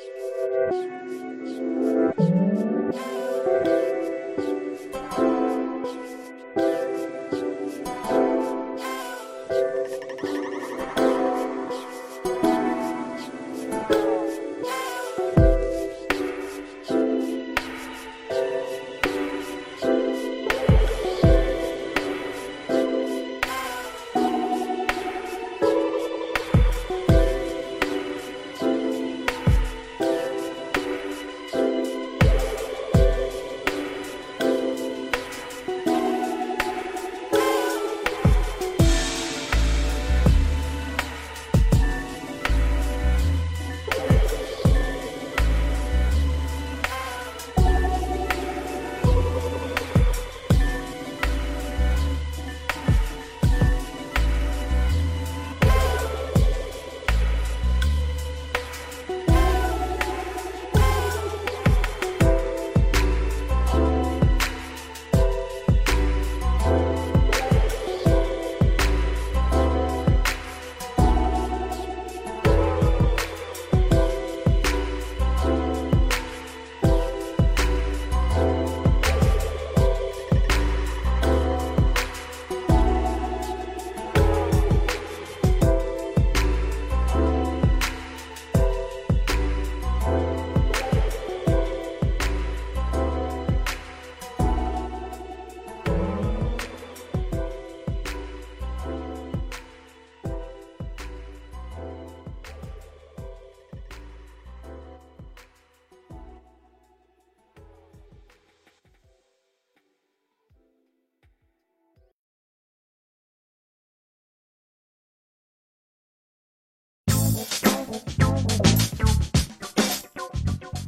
[0.00, 0.12] Thank
[3.66, 3.97] you.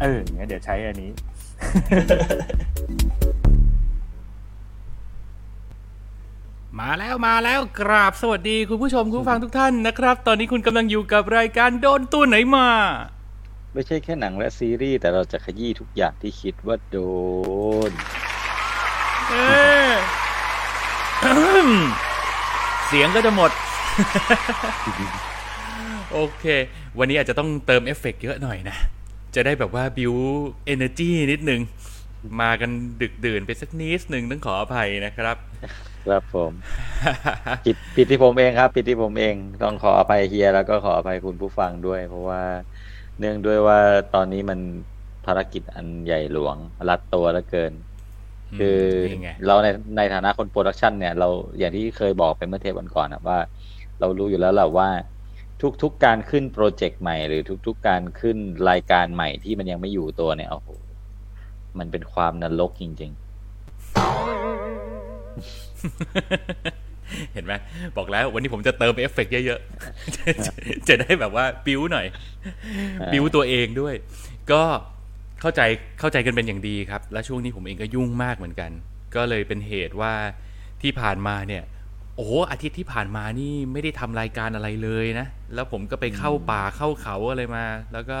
[0.00, 1.10] เอองั้นเดี๋ยวใช้อันนี้
[6.80, 12.68] มาแล้วมาแล้วกราบสวัสดีคุณผู้ชมคุณผู้ฟังทุกท่านนะครับ ตอนนี้คุณกำลังอยู่กับรายการโดนตัวไหนมา
[13.74, 16.98] ไม่ใช่แค่หนังและซีรีส์ แต่เราจะขยี้ทุกอย่างที่คิดว่าโด
[17.90, 17.92] น
[19.30, 19.34] เอ
[19.90, 19.92] อ
[22.86, 23.50] เสียงก็จะหมด
[26.12, 26.44] โอเค
[26.98, 28.76] วันนี้อาจจะต้องเติมเอฟเฟกต์เยอะหน่อยนะ
[29.34, 31.60] จะได้แบบว่า build energy นิดนึง
[32.40, 32.70] มากัน
[33.02, 35.36] ดึกดื่นไปสักนิดหนึ่งต้องขออภัยนะครับ
[36.06, 36.52] ครับผม
[37.64, 42.42] ผิดผิดที่ผมเองครับผิดที่ผมเองต้องขออภัยเฮียแล้วก็ขออภัยคุณผู้ฟังด้วย เพราะว่า
[43.18, 43.78] เนื่องด้วยว่า
[44.14, 44.58] ตอนนี้มัน
[45.26, 46.56] ภารกิจอันใหญ่หลวง
[46.88, 47.72] รัดตัวเหลือเกิน
[48.58, 48.80] คือ
[49.10, 51.28] นี่ไงเราในในฐานะคนโปรดักชันเนี่ยเรา
[51.58, 53.38] อย่างที่เคยบอกไปเมื่อเทปวันก่อนนะว่า
[54.00, 54.88] เรารู้อยู่แล้วแหละว่า
[55.82, 58.36] ทุกๆการขึ้นโปรเจกต์ใหม่หรือทุก ๆ การขึ้น
[58.70, 60.68] รายการใหม่ที่มันยังไม่อยู่ตัวเนี่ยโอ้โห
[61.78, 63.12] มันเป็นความนรกจริง
[67.32, 67.52] เห็นไหม
[67.96, 70.52] บอกแล้ววันนี้ผมจะเติมเอฟเฟกต์เยอะๆจะจะ
[70.88, 72.06] จะได้แบบว่าบิ้วหน่อย
[73.12, 73.94] บิ้วตัวเองด้วย
[74.52, 74.62] ก็
[75.40, 75.60] เข้าใจ
[76.00, 78.70] เข้าใจกันเป็นอย่างดีครับ และช่วงนี้ผมเองก็ยุ่งมากเหมือนกัน
[79.14, 80.12] ก็เลยเป็นเหตุว่า
[80.82, 81.62] ที่ผ่านมาเนี่ย
[82.18, 88.18] โอ้โหอาทิตย์ที่ผ่านมานี่ไม่ได้ทำรายการอะไรเลยนะ แล้วผมก็ไปเข้าป่าเข้าเขาอะไรมา แล้วก็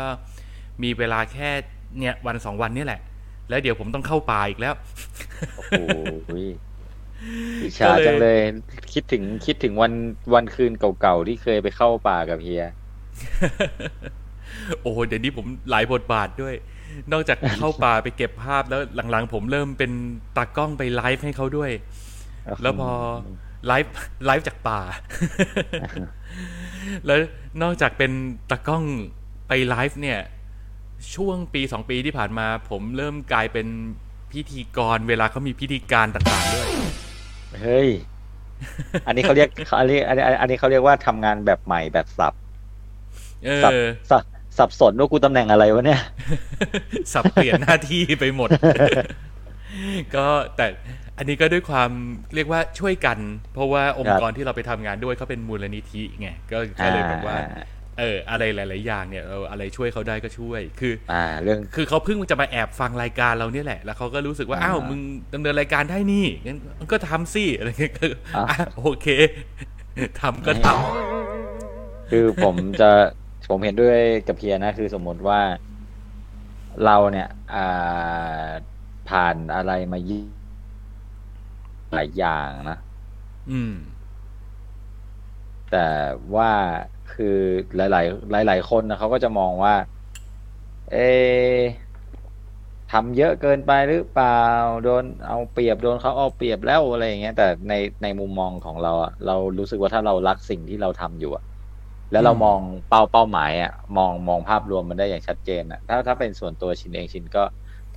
[0.82, 1.50] มีเวลาแค่
[1.98, 3.00] เนี่ยวันสองวันนี่แหละ
[3.48, 5.98] แล้วเดี๋ยวผมต้องเข้าป่าอีกแล้วๆโอ้โห
[7.62, 8.38] อิจฉาจังเลย
[8.92, 9.92] คิดถึงคิดถึงวัน
[10.34, 12.64] วันคืนเก่าๆที่เคยไปเข้าป่ากับเฮีย
[14.80, 16.54] โอ้โหเดี๋ยวนี้ผมหลายบทบาทด้วย
[17.12, 18.80] นอกจากเข้าป่าไปเก็บภาพแล้ว
[19.10, 19.92] หลังๆ ผมเริ่มเป็น
[20.36, 21.70] ตากล้องไปไลฟ์ให้เขาด้วย
[22.62, 22.90] แล้วพอ
[23.66, 23.92] ไลฟ์
[24.26, 24.80] ไลฟ์จากป่า
[27.06, 27.18] แล้ว
[27.62, 28.12] นอกจากเป็น
[28.50, 28.84] ตากล้อง
[29.48, 30.20] ไปไลฟ์เนี่ย
[31.14, 33.66] ช่วงปีสองปีที่ผ่านมา ผมเริ่มกลายเป็น
[34.32, 36.68] พิธีกร เวลาเขามีพิธีการต่างๆด้วย
[37.62, 37.88] เฮ้ย
[39.06, 42.34] อันนี้เขาเรียกอันนี้อันนี้อันนี้เขาเรียกว่าทำงานแบบใหม่แบบสับ
[43.44, 44.22] เอสับอสับ
[44.58, 46.02] สับสนว่ากูตำแหน่งอะไรวะเนี่ย
[47.12, 48.48] สับเปลี่ยนหน้าที่ไปหมด
[50.14, 50.26] ก็
[50.56, 50.66] แต่
[51.18, 51.90] อันนี้ก็ด้วยความ
[52.34, 53.18] เรียกว่าช่วยกัน
[53.54, 57.36] เพราะว่าองค์กรที่เราไปทำงานด้วยเขาเป็นมูลนิธิไงก็ก็เลยแบบว่า
[57.98, 65.00] เอออะไรหลาย ๆ อย่างเนี่ยเราอะไรช่วยเขาได้ก็ช่วย คือ อ่า เรื่องคือเขาเพิ่งจะมาแอบฟังรายการเราเนี่ยแหละ แล้วเขาก็รู้สึกว่าอ่าอ้าวมึง
[65.34, 66.58] ดำเนินรายการได้นี่งั้น
[66.92, 68.06] ก็ทำสิอะไรเงี้ยก็
[68.36, 69.06] อะอะโอเค
[70.20, 70.66] ทำก็ท
[72.10, 72.90] คือผมจะ
[73.50, 75.40] ผมเห็นด้วยกับเพียนะ คือสมมติว่า
[76.84, 78.48] เราเนี่ย อ่า
[79.08, 80.37] ผ่านอะไรมาเยอะ
[81.92, 83.72] หลายอย่างนะำอืม
[85.70, 85.88] แต่
[86.34, 86.52] ว่า
[87.12, 87.38] คือ
[87.76, 89.74] หลาย ๆ หลาย ๆ คนนะเขาก็จะมองว่า
[90.90, 91.64] เอะ
[92.92, 94.42] ทำเยอะเกินไปหรือเปล่า
[94.84, 101.44] โดนเอาเปรียบโดนเขาเอาเปรียบแล้วอะไรอย่างเงี้ย แต่ในในมุมมองของเราอะเรารู้สึกว่าถ้าเรารักสิ่งที่เราทำอยู่อะ
[102.12, 107.44] แล้วเราอืมมองเป้าเป้าหมายอะมองมองภาพรวมมันได้อย่างชัดเจนอะถ้าถ้าเป็นส่วนตัวชินเองชินก็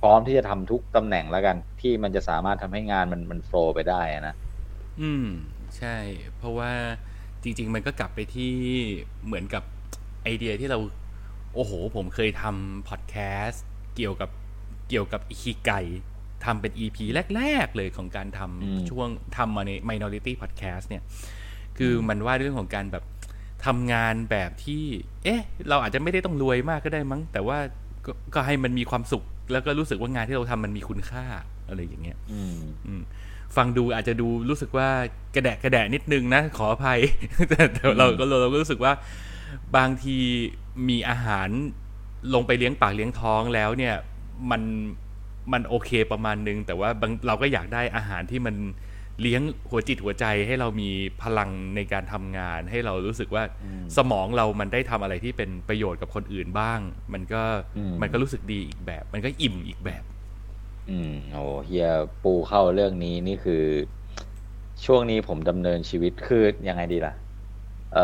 [0.02, 4.34] พร้อมที่จะทำทุกตำแหน่งแล้วกัน ที่มันจะสามารถทำให้งานมันมันโฟล์ไปได้นะ
[5.00, 5.26] อืม
[5.76, 5.96] ใช่
[6.38, 6.72] เพราะว่า
[7.42, 8.54] จริง ๆ มันก็กลับไปที่
[9.26, 9.62] เหมือนกับ
[10.22, 10.78] ไอเดียที่เรา
[11.54, 13.64] โอ้โห ผมเคยทำพอดแคสต์
[13.96, 14.30] เกี่ยวกับ
[14.88, 15.70] เกี่ยวกับอิคิไก
[16.44, 16.98] ทำเป็น EP
[17.36, 21.02] แรก ๆ เลยของการทำช่วงทำมาใน Minority Podcast เนี่ย
[21.78, 23.04] คือมันว่าเรื่องของการแบบ
[23.66, 24.84] ทำงานแบบที่
[25.24, 27.58] เอ๊ะ เราอาจจะไม่ได้ต้องรวยมากก็ได้มั้ง แต่ว่า
[28.04, 31.24] กก็ให้มันมีความสุข แล้วก็รู้สึกว่างานที่เราทำมันมีคุณค่า
[31.68, 33.02] อะไรอย่างเงี้ย อืมอืม
[33.56, 34.88] ฟังดูอาจจะดูรู้สึกว่า
[35.34, 37.00] กระแดะกระแดะนิดนึงนะ ขออภัย
[37.48, 38.92] แต่แต่เราก็เราก็รู้สึกว่า
[39.76, 40.18] บางที
[40.88, 41.48] มีอาหาร
[42.34, 43.94] ลงไปเลี้ยงปากเลี้ยงท้องแล้วเนี่ย
[44.50, 44.62] มัน
[45.52, 48.54] มันโอเคประมาณนึง แต่ว่าบางเราก็อยากได้อาหารที่มัน
[49.20, 50.90] เลี้ยงหัวจิตหัวใจให้เรามี
[51.22, 56.80] พลังในการทำงาน ให้เรารู้สึกว่าอืมสมองเรามันได้ทำอะไรที่เป็นประโยชน์กับคนอื่นบ้าง
[57.12, 57.42] มันก็
[57.74, 60.04] อืมมันก็รู้สึกดีอีกแบบ มันก็อิ่มอีกแบบ
[60.86, 61.84] อืมโอ้เฮีย
[62.20, 63.54] ปูเข้าเรื่องนี้นี่คือ
[64.84, 67.12] ช่วงนี้ผมดำเนินชีวิตคือยังไงดีล่ะ
[67.90, 68.00] เอ่อ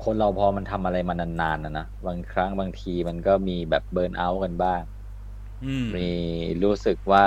[0.00, 4.82] คนเราพอมันทำอะไรมานานๆนะนะบางครั้งบางทีมันก็มีแบบเบิร์นเอาท์กันบ้าง
[5.62, 6.00] อืมมี
[6.62, 7.26] รู้สึกว่า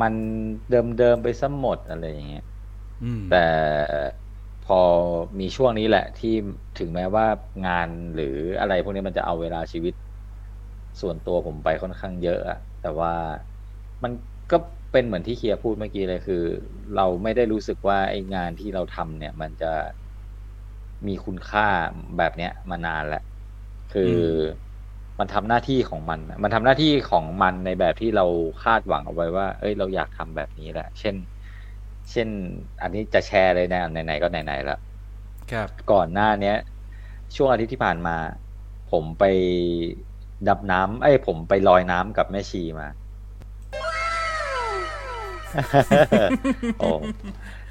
[0.00, 0.14] มัน
[0.68, 2.42] เดิมๆไปซะหมดอะไรอย่างเงี้ย
[3.02, 3.36] อืมแต่
[4.62, 4.80] พอ
[5.40, 6.34] มีช่วงนี้แหละ ที่
[6.78, 7.26] ถึงแม้ว่า
[7.66, 8.26] งานหรือ
[8.60, 9.94] อะไรพวกนี้มันจะเอาเวลาชีวิต
[11.00, 13.12] ส่วนตัวผมไปค่อนข้างเยอะอะแต่ว่า
[14.02, 14.12] มัน
[14.50, 14.56] ก็
[14.92, 16.44] เป็นเหมือนที่เคียร์พูดเมื่อกี้เลยคือ
[16.94, 19.72] เราไม่ได้รู้สึกว่าไอ้งานที่เราทำเนี่ย มันจะ
[21.06, 21.66] มีคุณค่า
[22.16, 23.22] แบบเนี้ยมานานแล้ว
[23.92, 24.10] คืออ
[25.20, 28.26] มันทำหน้าที่ของมันอะมันทำหน้าที่ของมันในแบบที่เรา
[28.64, 31.14] คาดหวังเอาไว้ว่า เอ้ย เราอยากทำแบบนี้แหละ เช่น
[32.10, 32.28] เช่น
[32.82, 34.80] อันนี้จะแชร์เลยนะไหนๆก็ไหนๆแล้ว
[35.52, 36.56] ครับ ก่อนหน้าเนี้ย
[37.36, 38.16] ช่วงอาทิตย์ที่ผ่านมา
[38.92, 39.24] ผมไป
[40.48, 42.88] ดับน้ำเอ้ยผมไปลอยน้ำกับแม่ชีมา
[46.80, 46.90] โอ้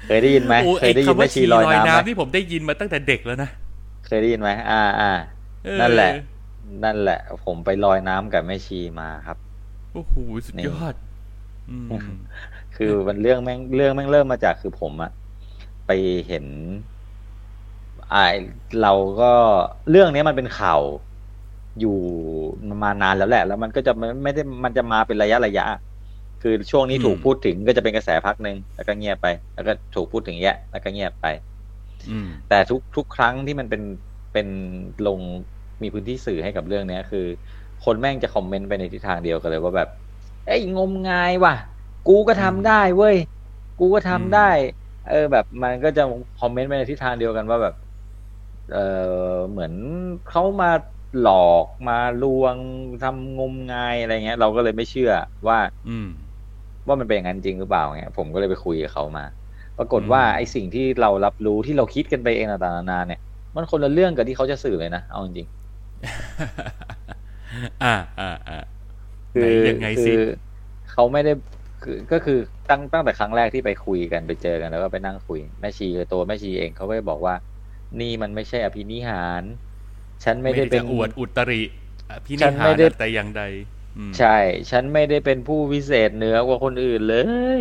[0.06, 3.50] เคยได้ยินไหมโอ้เคยได้ยินอ้แม่คำว่าชีลอยน้ำไหมนี่ผมได้ยินมาตั้งแต่เด็กแล้วนะ
[4.06, 5.12] เคยได้ยินไหมอ่าอ่า
[5.64, 6.12] เออนั่นแหละ
[6.84, 9.38] นั่นแหละ ผมไปลอยน้ำกับแม่ชีมาครับ
[9.92, 10.14] โอ้โห
[10.46, 10.94] สุดยอด
[11.70, 11.90] อืม
[12.76, 15.10] คือมันเรื่องแม่งเรื่องแม่งเริ่มมาจากคือผมอะ
[15.86, 15.90] ไป
[16.28, 16.46] เห็น
[18.10, 18.14] ไอ
[18.82, 19.32] เราก็
[19.90, 20.80] เรื่องนี้มันเป็นข่าว
[21.80, 21.96] อยู่
[22.82, 25.66] มานานแล้วแหละ แล้วมันก็จะไม่ไม่ได้มันจะมาเป็นระยะระยะ
[26.42, 31.26] คือช่วงนี้อืมถูกพูดถึงก็จะเป็นกระแสพักหนึ่งแล้วก็เงียบไป แล้วก็ถูกพูดถึงแยะ แล้วก็เงียบไป
[32.10, 33.82] อืมแต่ทุกทุกครั้งที่มันเป็น
[34.32, 34.48] เป็น
[35.06, 35.20] ลง
[35.82, 37.20] มีพื้นที่สื่อให้กับเรื่องเนี้ยคือ
[37.80, 39.88] คนแม่งจะคอมเมนต์ไปในทิศทางเดียวกันเลยว่าแบบ
[40.44, 41.52] ไอ้ยงมงายว่ะ
[42.04, 43.16] กูก็ทำได้เว้ย
[43.78, 44.40] กูก็ทำได้
[45.04, 46.00] เออ แบบมันก็จะ
[46.36, 47.74] คอมเมนต์ไปในทิศทางเดียวกันว่าแบบ
[48.68, 48.78] เออ
[49.50, 49.72] เหมือน
[50.24, 50.66] เขามา
[51.18, 51.32] หลอ
[51.64, 52.58] กมาลวง
[53.00, 55.10] ทำงมงายอะไรเงี้ย เราก็เลยไม่เชื่อ
[55.48, 56.06] ว่า อืม
[56.86, 59.22] ว่ามันเป็นอย่างนั้นจริงหรือเปล่าเงี้ย ผมก็เลยไปคุยกับเขามา
[59.76, 63.18] ปรากฏว่าอืมไอ้สิ่งที่เรารับรู้ที่เราคิดกันไปเองต่างๆนานาเนี่ย
[63.54, 65.48] มันคนละเรื่องกับที่เขาจะสื่อเลยนะเอาจริง
[67.82, 70.12] อ่าอ่าอ่าๆไหนยังไงสิคือ
[70.86, 71.30] เขาไม่ได้
[71.80, 72.34] คือก็คือ
[72.68, 77.34] ตั้งตั้งแต่ครั้งแรกที่ไปคุยกันไปเจอกันแล้วก็ไปนั่งคุยแม่ชีคือตัวแม่ชีเองเขาก็ได้บอกว่า
[77.98, 79.44] นี่มันไม่ใช่อภินิหาร
[80.24, 81.62] ฉันไม่ได้เป็นจะอวดอุตริ
[82.08, 83.42] อะพี่ฉันินหาไม่รได้แต่อย่างใด
[83.98, 84.26] อืมใช่
[84.70, 87.12] ฉันไม่ได้เป็นผู้วิเศษเหนือกว่าคนอื่นเล
[87.58, 87.60] ย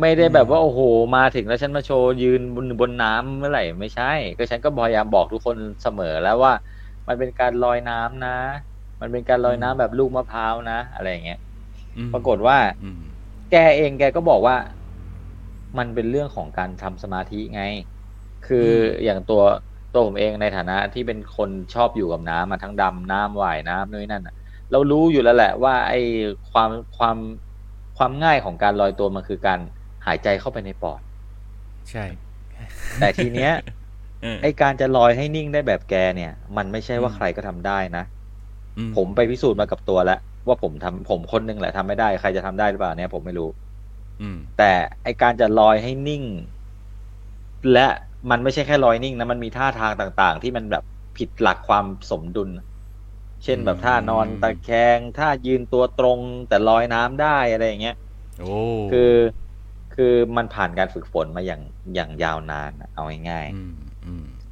[0.00, 0.80] ไม่ได้แบบว่าโอ้โห
[1.14, 4.04] มาถึงแล้วฉันมาโชว์ยืนบนบนน้ำเมื่อไหร่ไม่ใช่
[4.36, 6.52] ก็ฉันก็พยายามบอกทุกคนเสมอแล้วว่า
[7.08, 8.36] มันเป็นการลอยน้ำนะ
[9.00, 11.40] มันเป็นการลอยน้ำแบบลูกมะพร้าวนะ อะไรอย่างเงี้ย
[11.96, 13.00] อืมปรากฏว่าอืม
[13.50, 14.56] แกเองแกก็บอกว่า
[15.78, 17.62] มันเป็นเรื่องของการทำสมาธิไง
[18.46, 18.70] คือ
[19.04, 19.42] อย่างตัว
[19.92, 24.34] ตัวผมเองในฐานะที่เป็นคนชอบอยู่กับน้ำมาทั้งดำน้ำว่ายน้ำนู่นนนั่นน่ะ
[24.70, 26.00] เรารู้อยู่แล้วแหละว่าไอ้
[26.50, 27.16] ความความ
[27.96, 29.60] ความง่ายของการลอยตัวมันคือการ
[30.06, 31.00] หายใจเข้าไปในปอด
[31.90, 32.04] ใช่
[33.00, 33.83] แต่ทีเนี้ยเออ
[34.42, 38.04] ไอการจะลอยให้นิ่งได้แบบแกเนี่ย มันไม่ใช่ว่าอืมใครก็ทำได้นะ
[38.78, 43.48] อืผมไปพิสูจน์มากับตัวแล้วว่าผมทำผมคนหนึงแหละทำไม่ได้ ใครจะทำได้หรือเปล่าเนี่ยผมไม่รู้
[44.20, 44.72] อืมแต่
[45.04, 46.24] ไอการจะลอยให้นิ่ง
[47.72, 47.86] และ
[48.30, 50.84] มันไม่ใช่แค่ลอยนิ่งนะมันมีท่าทางต่างๆ ที่มันแบบ
[51.16, 52.50] ผิดหลักความสมดุล
[53.44, 57.96] เช่นแบบท่านอนตะแคงท่ายืนตัวตรงแต่ลอยน้ำได้อะไรอย่างเงี้ย
[58.40, 58.54] โอ้
[58.90, 59.12] คือ
[59.94, 61.62] คือมันผ่านการฝึกฝนมาอย่าง
[61.94, 63.83] อย่างยาวนานอะเอาง่ายอืมอืมๆ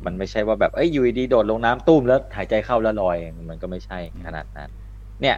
[0.04, 3.16] มันไม่ใช่ว่าแบบเอ้ยอยู่ดีๆโดดลงน้ำตุ้มแล้วหายใจเข้าแล้วลอย
[3.50, 4.68] มันก็ไม่ใช่ขนาดนั้น
[5.22, 5.36] เนี่ย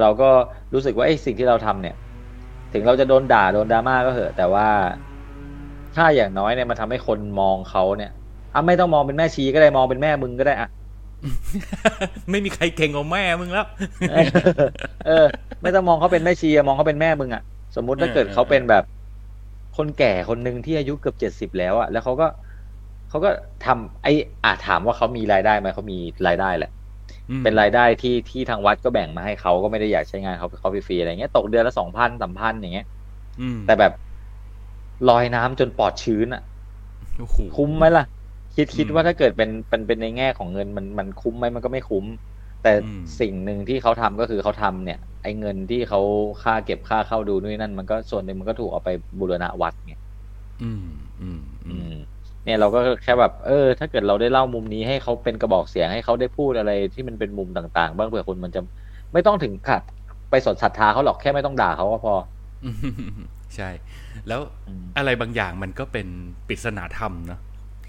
[0.00, 0.28] เราก็
[0.74, 1.96] รู้สึกว่าไอ้สิ่งที่เราทำเนี่ย
[2.72, 4.68] ถึงเราจะโดนด่าโดนดราม่าก็เหอะ แต่ว่า
[5.96, 8.12] ถ้าอย่างน้อยเนี่ยมันทำให้คนมองเขาเนี่ย
[8.54, 10.68] อะไม่ต้องมองเป็นแม่ชีก็ได้มองเป็นแม่มึงก็ได้อะ
[12.30, 13.66] ไม่มีใครเก่งกว่าแม่มึงแล้ว
[15.06, 15.26] เออ
[15.62, 17.42] ไม่ต้องมองเขาเป็นแม่ชีอะมองเขาเป็นแม่มึงอะ
[17.76, 18.84] สมมุติถ้าเกิดเออเขาเป็นแบบ
[19.76, 22.26] คนแก่คนหนึ่งที่อายุเกือบเจ็ดสิบแล้วอะ แล้วเขาก็
[23.12, 23.30] เขาก็
[23.62, 24.10] ทำไอ้
[24.44, 26.68] อาถามว่าเขามีรายได้ไหมเขามีรายได้แหละ
[27.30, 32.84] อืมเป็นรายได้ที่ที่ทางวัดก็แบ่งมาให้เขาก็ไม่ได้อยากใช้งานเขาเขาฟรีๆอะไรเงี้ยตกเดือนละสองพันสามพันอย่างเงี้ย
[33.38, 33.92] อืมแต่แบบ
[35.08, 36.42] ลอยน้ำจนปอดชื้นอะ
[37.18, 38.02] โอ้โหคุ้มไหมล่ะ
[38.54, 42.06] คิดคิดอืมว่าถ้าเกิดเป็นเป็นเป็นในแง่ของเงินมันมันคุ้มไหมมันก็ไม่คุ้ม
[42.60, 46.00] แต่อืมสิ่งหนึ่งที่เขาทำก็คือเขาทำเนี่ย ไอ้เงินที่เขา
[46.42, 49.92] ค่าเก็บค่าเข้าดูนู่นนนั่น มันก็ส่วนหนึ่งมันก็ถูกเอาไปบูรณะวัดไง
[50.60, 50.82] อืม
[51.20, 52.11] อืม อือืมม
[52.44, 58.60] เนี่ยเราก็แค่แบบเออ ถ้าเกิดเราได้เล่ามุมนี้ให้เขาเป็นกระบอกเสียงให้เขาได้พูดอะไรที่มันเป็นมุมต่างๆ บ้างเผื่อคนมันจะ
[59.12, 59.82] ไม่ต้องถึงขัด
[60.30, 62.14] ไปสนศรัทธาเขาหรอกแค่ไม่ต้องด่าเขาก็พอ
[62.64, 63.70] อืมใช่
[64.28, 66.06] แล้วอืมอะไรบางอย่างมันก็เป็น
[66.48, 67.40] ปริศนาธรรมเนาะ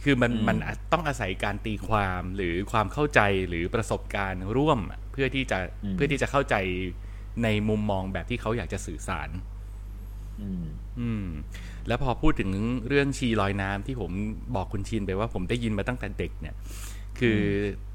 [0.04, 0.58] คือมันอืมมัน
[0.92, 5.60] ต้องอาศัยการตีความหรือความเข้าใจหรือประสบการณ์ร่วมอะเพื่อที่จะ
[5.96, 6.56] เพื่อที่จะเข้าใจ
[7.44, 9.30] ในมุมมองแบบที่เขาอยากจะสื่อสาร
[10.40, 10.64] อืม
[11.00, 11.26] อืม
[11.88, 12.50] แล้วพอพูดถึง
[12.88, 14.12] เรื่องชีลอยน้ำที่ผม
[14.56, 16.56] บอกคุณชินไปว่าผมได้ยินมาตั้งแต่เด็กเนี่ย
[17.20, 17.40] คือ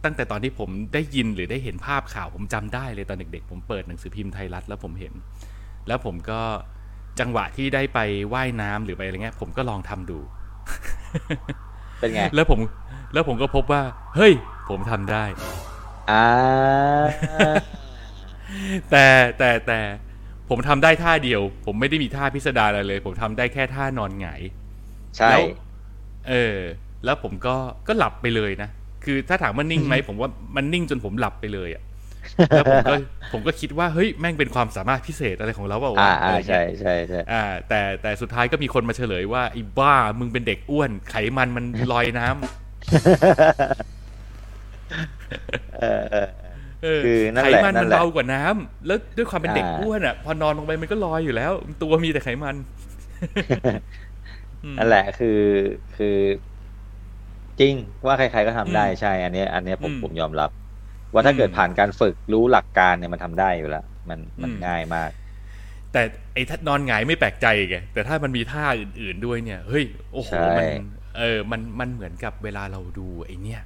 [0.05, 5.13] ตั้งแต่ตอนที่ผมได้ยินหรือได้เห็นภาพข่าวผมจำได้เลยตอนเด็กๆ ผมเปิดหนังสือพิมพ์ไทยรัฐแล้วผมเห็น
[5.89, 6.41] แล้วผมก็
[7.21, 7.99] จังหวะที่ได้ไป
[8.35, 10.19] ว่ายน้ำหรือไปอะไรเงี้ย ผมก็ลองทำดู
[11.99, 12.59] เป็นไง แล้วผม
[13.13, 13.83] แล้วผมก็พบว่า
[14.17, 14.33] เฮ้ย
[14.69, 15.25] ผมทำได้
[16.11, 16.27] อ่า
[18.91, 19.05] แต่
[19.39, 19.81] แต่แต่
[20.51, 24.41] ผมทำได้ท่าเดียว ผมไม่ได้มีท่าพิสดารอะไรเลย ผมทำได้แค่ท่านอนหงาย
[25.17, 25.41] ใช่แล้ว
[26.29, 26.59] เออ
[27.05, 27.55] แล้วผมก็
[27.89, 28.69] ก็หลับไปเลยนะ
[29.05, 31.83] คือถ้าถามว่านิ่งไหมผมว่ามันนิ่งจนผมหลับไปเลยอะ
[32.49, 32.95] แล้วผมก็
[33.33, 42.39] ผมก็คิดว่าเฮ้ยแม่งเป็นความสามารถพิเศษอะไรของเราเปล่าวะอ่าอะอ่าไรใช่เงี้ยใช่ใช่อ่า แต่แต่สุดท้ายก็มีคนมาเฉลยว่าไอ้บ้ามึงเป็นเด็กอ้วน ไขมันมันลอยน้ำ
[45.79, 46.48] เออเออเออ
[46.83, 52.57] คือนั่นไขแหละมันนั่มันนแหละเบากว่าน้ำแล้วด้วยความเป็นเด็กอ่าอ้วนอะ พอนอนลงไปมันก็ลอยอยู่แล้ว ตัวมีแต่ไขมัน
[54.65, 55.29] อืมนั่นแหละคือ
[55.97, 56.07] คือ
[57.61, 57.75] จริง
[58.07, 60.51] ว่าใคร ๆก็ทำได้อืมใช่ อันเนี้ยอันเนี้ยผมอืมผมยอมรับ
[61.13, 65.11] ว่าถ้าเกิดอืมผ่านการฝึกรู้หลักการเนี่ยมันทำได้อยู่แล้วมันมันอืมง่ายมาก
[65.93, 66.03] แต่
[66.35, 70.67] ไอ้ท่านอนหงายไม่แปลกใจไงแต่ถ้ามันมีท่าอื่น ๆด้วยเนี่ย เฮ้ยโอ้โหใช่มัน
[71.19, 73.61] เออ มันมันเหมือนกับเวลาเราดูไอ้เนี่ย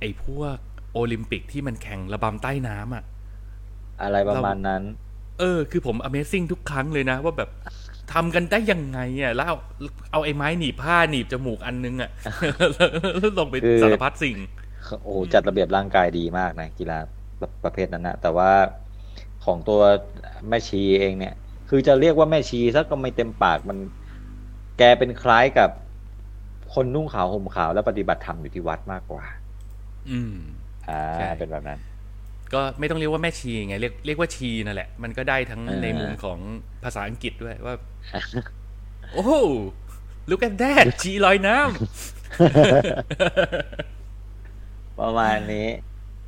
[0.00, 0.56] ไอ้พวก
[0.92, 3.04] โอลิมปิกที่มันแข่งระบำใต้น้ำอะ
[4.02, 4.82] อะไรประมาณนั้น
[5.38, 7.50] เออ คือผม Amazing ทุกครั้งเลยนะ ว่าแบบ
[8.12, 9.56] ทำกันได้ยังไงอะแล้วเอา
[10.12, 12.10] เอาไอ้ไม้หนีบผ้าหนีบจมูกอันนึงอะ
[13.18, 14.36] แล้วลงไปคือสารพัดสิ่ง
[15.02, 16.98] โอ้โหจัดระเบียบร่างกายดีมากนะกีฬา
[17.40, 18.50] ประประเภทนั้นนะแต่ว่า
[19.44, 19.80] ของตัว
[20.48, 21.34] แม่ชีเองเนี่ย
[21.68, 23.78] คือจะเรียกว่าแม่ชีซะก็ไม่เต็มปากมัน
[24.78, 25.70] แกเป็นคล้ายกับ
[26.74, 29.24] คนนุ่งขาวห่มขาวและปฏิบัติธรรมอยู่ที่วัดมากกว่า
[30.10, 30.36] อืม
[30.90, 31.80] อ่าใช่เป็นแบบนั้น
[32.54, 36.38] ก็ไม่ต้องเรียกว่าแม่ชีไงเรียกเรียกว่าชีนั่นแหละ มันก็ได้ทั้งเออในมุมของ
[36.84, 37.74] ภาษาอังกฤษด้วยว่า
[39.12, 39.32] โอ้โห
[40.30, 45.68] look at that ชีลอยน้ำประมาณนี้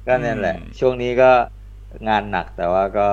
[0.07, 1.31] ก็นั่นแหละอืมช่วงนี้ก็
[2.09, 3.09] งานหนักแต่ว่าก็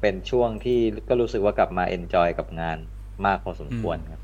[0.00, 2.78] เป็นช่วงที่ก็รู้สึกว่ากลับมา enjoy กับงาน
[3.26, 4.20] มากพอสมควรครับ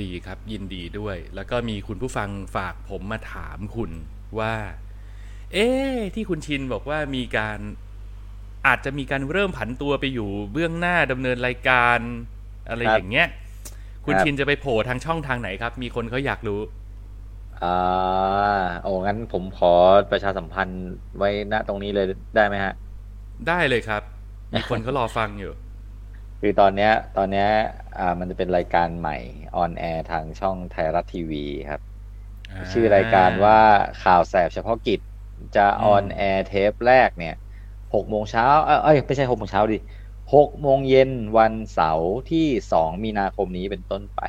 [0.00, 3.90] ดีครับยินดีด้วย แล้วก็มีคุณผู้ฟังฝากผมมาถามคุณ
[4.38, 4.54] ว่า
[5.54, 7.58] เอ๊ะที่คุณชินบอกว่ามีการ
[8.66, 11.98] อาจจะมีการเริ่มผันตัวไปอยู่เบื้องหน้าดำเนินรายการ
[12.68, 13.28] อะไรครับอย่างเงี้ย
[14.04, 16.60] คุณครับชินจะไปโผล่ทางช่องทางไหนครับ มีคนเขาอยากรู้
[17.62, 17.76] อ่า
[18.82, 19.72] โอ้งั้นผมขอ
[20.12, 20.84] ประชาสัมพันธ์
[21.16, 22.06] ไว้ณตรงนี้เลย
[22.36, 22.74] ได้ไหมฮะ
[23.48, 24.02] ได้เลยครับ
[24.52, 25.52] มีคนเขารอฟังอยู่
[26.40, 27.48] คือตอนเนี้ย ตอนเนี้ย
[27.98, 29.18] อ่า มันจะเป็นรายการใหม่
[29.56, 31.80] ออนแอร์ทางช่องไทยรัฐทีวีครับ
[32.72, 33.58] ชื่อรายการว่า
[34.04, 35.00] ข่าวแสบเฉพาะกิจ
[35.54, 37.32] จะอืมออนแอร์เทปแรกเนี่ย
[37.92, 39.76] หกโมงเช้าเอ้ยเอ้ยไม่ใช่หกโมงเช้าดิ
[40.32, 42.38] หกโมงเย็นวันเสาร์ที่
[42.70, 44.20] สองมีนาคมนี้เป็นต้นไป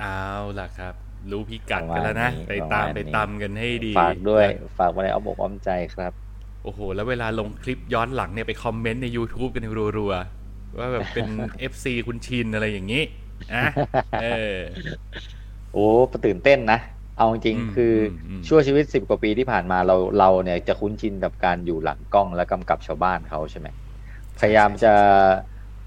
[0.00, 0.18] เอา
[0.58, 0.94] ล่ะครับ
[1.30, 4.46] รู้พิกัดกันแล้วนะ ไปตามไปตามกันให้ดี ฝากด้วย
[4.76, 6.12] ฝากไว้ในอ้อมอกอ้อมใจครับ
[6.62, 9.64] โอ้โห แล้วเวลาลงคลิปย้อนหลังเนี่ยไปคอมเมนต์ใน YouTube กัน
[9.98, 11.26] รัวๆ ว่าแบบเป็น
[11.70, 13.02] FC คุณชินอะไรอย่างนี้
[13.52, 13.64] อะ
[14.18, 14.24] เอ
[14.56, 14.58] อ
[15.70, 15.78] โอ้
[16.24, 16.76] ตื่นเต้นนะ
[17.22, 17.94] เอาจริงอืมๆคือ
[18.28, 23.68] อมชั่วชีวิตสิบกว่าปีที่ผ่านมาเราเราเนี่ยจะคุ้นชินกับการอยู่หลังกล้องและกำกับชาวบ้านเขาใช่ไหม
[24.40, 24.92] พยายามจะ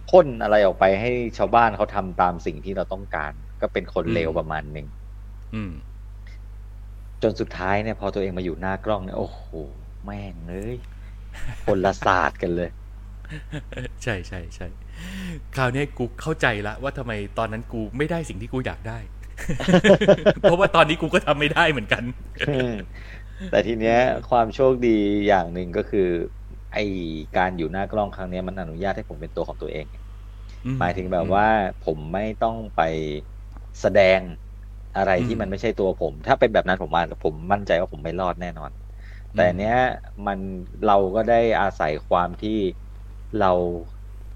[0.10, 4.88] พ่นอะไรออกไปให้ชาวบ้านเขาทำตามสิ่งที่เราต้องการ ก็เป็นคนเลวประมาณหนึ่ง
[5.56, 5.74] อืม
[7.22, 9.44] จนสุดท้ายเนี่ยพอตัวเองมาอยู่หน้ากล้องเนี่ยโอ้โห
[10.06, 10.78] แม่งเอ้ย
[11.66, 12.70] คนละศาสตร์กันเลย
[14.04, 14.68] ใช่ใช่ใช่
[15.56, 19.00] คราวนี้กูเข้าใจละว่าทำไมตอนนั้นกูไม่ได้สิ่งที่กูอยากได้
[20.44, 22.04] เพราะว่าตอนนี้กูก็ทำไม่ได้เหมือนกัน
[22.46, 22.68] อืม
[23.48, 23.96] แต่ทีเนี้ย
[24.28, 24.90] ความโชคดี
[25.28, 26.00] อย่างหนึ่งก็คือ
[26.72, 26.78] ไอ
[27.36, 29.88] การอยู่หน้ากล้องครั้งเนี้ยมันอนุญาตให้ผมเป็นตัวของตัวเอง
[30.80, 31.46] หมายถึงแบบว่า
[31.82, 32.80] ผมไม่ต้องไป
[33.80, 34.22] แสดง
[34.96, 38.72] อะไรที่มันไม่ใช่ตัวผม ถ้าเป็นแบบนั้นผมว่าผมมั่นใจว่าผมไม่รอดแน่นอน
[39.34, 39.74] แต่เนี้ย
[40.26, 40.40] มัน
[40.84, 42.50] เราก็ได้อาศัยความที่
[43.36, 43.48] เรา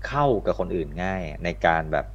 [0.02, 2.06] เข้ากับคนอื่นง่ายในการแบบ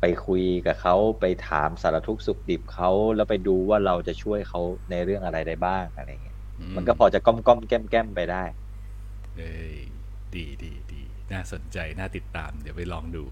[0.00, 6.36] ไปคุยกับเขาไปถามสารทุกข์สุขดิบเขาแล้วไปดูว่าเราจะช่วยเขาในเรื่องอะไรได้บ้างอะไรเงี้ย
[6.76, 8.36] มันก็พอจะก้มก้มๆแก้มแก้มๆไปได้
[9.36, 9.76] เอ้ย
[10.34, 11.02] ดีดีดี
[11.32, 13.24] น่าสนใจน่าติดตาม เดี๋ยวไปลองดู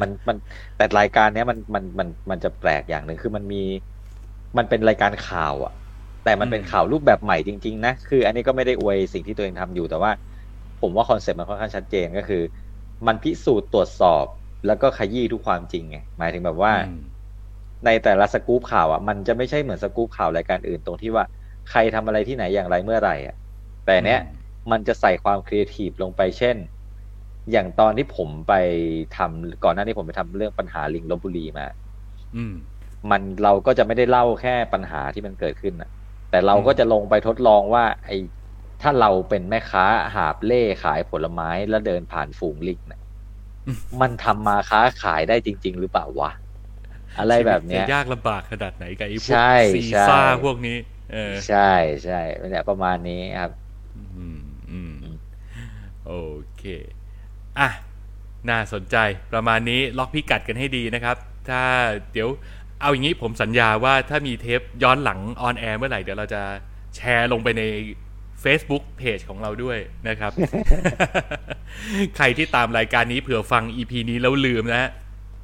[0.00, 0.36] มันมัน
[0.76, 3.58] แต่รายการเนี้ยมันมันมันมันจะแปลกอย่างหนึ่งคือมันมี
[4.58, 5.72] มันเป็นรายการข่าวอะ
[6.22, 10.12] แต่มันเป็นอืมข่าวรูปแบบใหม่จริงๆนะคือ อันนี้ก็ไม่ได้อวยสิ่งที่ตัวเองทำอยู่แต่ว่า
[10.78, 12.38] ผมว่าคอนเซ็ปต์มันค่อนข้างชัดเจนก็คือ
[13.06, 14.26] มันพิสูจน์ตรวจสอบ
[14.64, 16.92] แล้วก็ขยี้ทุกความจริงไงหมายถึงแบบว่าอืม
[17.84, 21.24] ในแต่ละสกู๊ปข่าวอะมันจะไม่ใช่เหมือนสกู๊ปข่าวรายการอื่นตรงที่ว่า
[21.70, 23.34] ใครทำอะไรที่ไหนอย่างไรเมื่อไหร่อะ
[23.84, 24.18] แต่เนี้ย
[24.70, 26.56] มันจะใส่ความครีเอทีฟลงไปเช่น
[27.52, 28.52] อย่างตอนที่ผมไป
[29.12, 31.66] ทำก่อนหน้านี้ผมไปทำเรื่องปัญหาลิงลพบุรีมา
[32.34, 32.52] อืม
[33.10, 35.88] มันเราก็จะไม่ได้เล่าแค่ปัญหาที่มันเกิดขึ้นนะ
[36.30, 38.16] แต่เราก็จะลงไปทดลองว่า ไอ้
[38.82, 39.84] ถ้าเราเป็นแม่ค้า
[40.14, 43.05] หาบเล่ขายผลไม้แล้วเดินผ่านฝูงลิงนะอื
[43.74, 46.30] มมันทำมาค้าขายได้จริง ๆ หรือเปล่าวะ
[47.18, 50.76] อะไรแบบเนี้ยจะยากลำบากขนาดไหนกับไอ้พวกใช่ซีใช่ซ่าพวกนี้
[51.12, 51.58] เออใช่
[52.04, 53.50] ใช่เนี่ยประมาณนี้ครับ
[53.96, 54.94] อืมอืม
[56.06, 56.12] โอ
[56.56, 56.64] เค
[57.58, 57.68] อะ
[58.50, 58.96] น่าสนใจ
[59.32, 61.16] ประมาณนี้ล็อกพิกัดกันให้ดีนะครับ
[61.48, 61.62] ถ้า
[62.12, 62.28] เดี๋ยว
[62.80, 66.42] เอาอย่างนี้ผมสัญญาว่าถ้ามีเทปย้อนหลังออนแอร์เมื่อไหร่เดี๋ยวเราจะ
[66.96, 67.62] แชร์ลงไปใน
[68.44, 70.32] Facebook Page ของเราด้วยนะครับ
[72.16, 74.90] ใครที่ตามรายการนี้เผื่อฟัง EP นี้แล้วลืมนะฮะ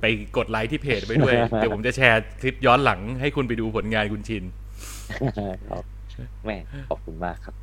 [0.00, 0.04] ไป
[0.36, 4.44] กดไลค์ที่เพจไปด้วย เดี๋ยวผมจะแชร์คลิปย้อนหลังให้คุณไปดูผลงานคุณชิน
[5.70, 5.84] ครับ
[6.44, 6.56] แหม
[6.90, 7.54] ขอบคุณมากครับ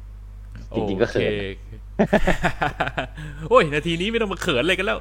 [0.76, 1.72] จริงๆก็เขินโอค
[3.50, 5.00] โอ้ย นาทีนี้ไม่ต้องมาเขินอะไรกันแล้ว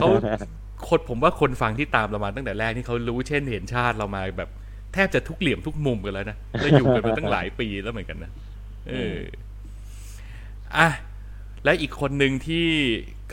[0.00, 0.08] เขา
[0.88, 4.50] คนผมว่าคนฟังที่ตามเรามาตั้งแต่แรกนี่เขารู้เช่นเห็นชาติเรามาแบบ
[4.94, 8.30] แทบจะทุกเหลี่ยมทุกมุมกันแล้วนะแล้วอยู่กันมาตั้งหลายปีแล้วเหมือนกันนะ
[8.88, 9.18] เออ
[10.76, 10.88] อะ
[11.64, 12.68] และอีกคนหนึ่งที่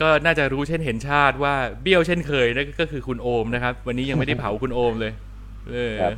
[0.00, 5.12] ก็น่าจะรู้เช่นเห็นชาติว่าเบี้ยวเช่นเคยนั่นก็คือคุณโอมนะครับ วันนี้ยังไม่ได้เผาคุณโอมเลย
[5.70, 6.12] เออครับ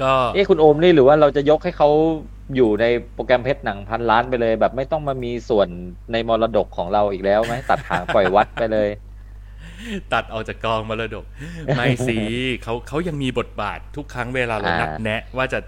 [0.00, 1.88] ก็เอ้คุณโอมนี่หรือว่าเราจะยกให้เขา
[2.56, 5.68] อยู่ในโปรแกรมเพชรหนังพันล้านไปเลย แบบไม่ต้องมามีส่วน
[6.12, 8.88] ในมรดกของเราอีกแล้วไหมตัดหางปล่อยวัดไปเลย
[10.12, 11.24] ตัดออกจากกองมรดก
[11.76, 12.16] ไม่สิ
[12.62, 15.58] เขาเขายังมีบทบาททุกครั้งเวลาเราอ่านันัดแนะ ว่าจะ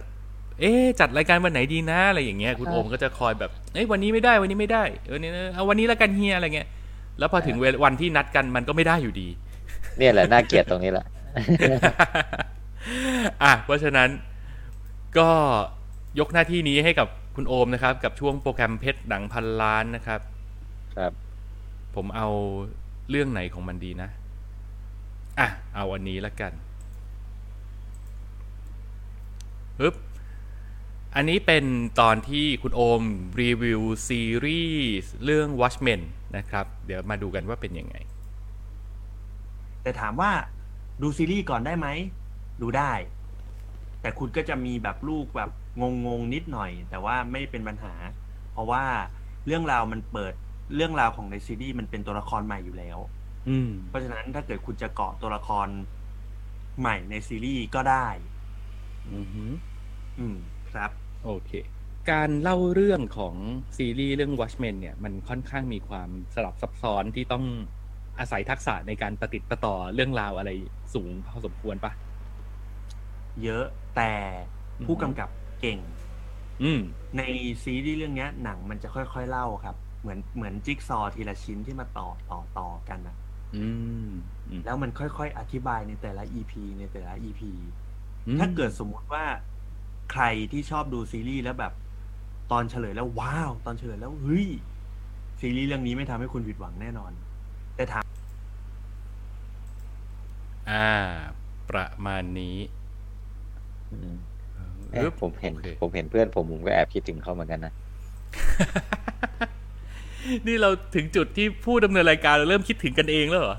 [0.61, 6.69] เอ๊ะจัดรายการวันไหนดีนะอะไรอย่างเงี้ยคุณโอมก็จะคอยแบบเอ้ยวันนี้ไม่ได้วันนี้ไม่ได้เออเนี่ยเอาวันนี้แล้วกันเฮียอะไรเงี้ย
[7.19, 9.29] แล้วพอถึงเวลวันที่นัดกันมันก็ไม่ได้อยู่ดี
[9.99, 11.07] เนี่ยแหละน่าเกลียดตรงนี้แหละ
[13.43, 14.09] อะเพราะฉะนั้น
[15.19, 15.31] ก็
[16.19, 20.21] ยกหน้าที่นี้ให้กับคุณโอมนะครับ กับช่วงโปรแกรมเพชรหนังพันล้านนะครับ
[20.97, 21.13] ครับ
[21.95, 22.29] ผมเอา
[23.11, 24.09] เรื่องไหนของมันดีนะ
[25.39, 26.53] อะเอาอันนี้ละกัน
[29.79, 29.95] ปึ๊บ
[31.15, 31.65] อันนี้เป็น
[32.01, 33.03] ตอนที่คุณโอม
[33.43, 34.63] รีวิวซีรี
[35.03, 36.01] ส์เรื่อง Watchmen
[36.37, 37.97] นะครับ เดี๋ยวมาดูกันว่าเป็นยังไง
[39.83, 40.31] แต่ถามว่า
[41.03, 41.89] ดูซีรีส์ก่อนได้ไหม
[42.63, 42.93] ดูได้
[44.01, 45.51] แต่คุณก็จะมีแบบลูกแบบ
[46.07, 47.95] งงๆนิดหน่อย แต่ว่าไม่เป็นปัญหา
[48.53, 48.85] เพราะว่า
[49.47, 50.33] เรื่องราวมันเปิด
[50.75, 52.99] เรื่องราวของในซีรีส์มันเป็นตัวละครใหม่อยู่แล้ว
[53.49, 55.69] อืม เพราะฉะนั้นถ้าเกิดคุณจะเกาะตัวละคร
[56.81, 58.07] ใหม่ในซีรีส์ก็ได้
[59.13, 59.53] อือหือ
[60.19, 60.37] อืม
[60.71, 60.91] ครับ
[61.25, 61.51] โอเค
[62.11, 63.35] การเล่าเรื่องของ
[63.77, 67.45] ซีรีส์เรื่อง Watchmen เนี่ยมันค่อนข้างมีความสลับซับซ้อนที่ต้อง
[68.19, 70.51] อาศัยทักษะในการประติดประต่อเรื่องราวอะไร
[70.95, 71.93] สูงพอสมควรปะ
[73.43, 73.65] เยอะ
[73.97, 74.13] แต่
[74.81, 75.29] อืมผู้กำกับ
[75.61, 75.79] เก่ง
[76.63, 76.81] อืม
[77.17, 77.23] ใน
[77.65, 83.17] ซีรีส์เรื่องเนี้ยหนังมันจะค่อยๆเล่าครับ เหมือนเหมือนจิ๊กซอว์ทีละชิ้นที่มาต่อต่อต่อกันนะ
[83.55, 83.65] อื
[84.09, 84.11] ม
[84.49, 87.41] อืมแล้วมันค่อยๆอธิบายในแต่ละ EP ในแต่ละ EP
[88.27, 89.25] อืมถ้าเกิดสมมุติว่า
[90.13, 91.73] ใครที่ชอบดูซีรีส์แล้วแบบ
[92.53, 94.49] ตอนเฉลยแล้วว้าว ตอนเฉลยแล้วเฮ้ย
[95.41, 97.13] ซีรีส์เรื่องนี้ไม่ทำให้คุณผิดหวังแน่นอน
[97.77, 98.05] แต่ถาม
[100.71, 100.91] อ่า
[101.71, 102.57] ประมาณนี้
[103.93, 104.15] อืม
[104.93, 107.73] เอเอ๊ะอผมเห็นโอคผมเห็นเพื่อนผมผมก็แอบคิดถึงเขาเหมือนกันนะ
[110.47, 113.57] นี่เราถึงจุดที่ผู้ดำเนินรายการเราเริ่มคิดถึงกันเองแล้วเหรอ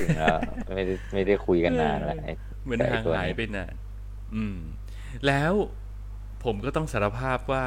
[0.00, 0.38] ถึงแล้ว
[0.74, 2.32] ไม่ได้ไม่ได้คุยกันนานแล้วไอ้
[2.64, 3.72] เหมือนไอ้ห่างตัวหายนี้ไปนาน
[4.34, 4.56] อืม
[5.26, 5.52] แล้ว
[6.44, 7.64] ผมก็ต้องสารภาพว่า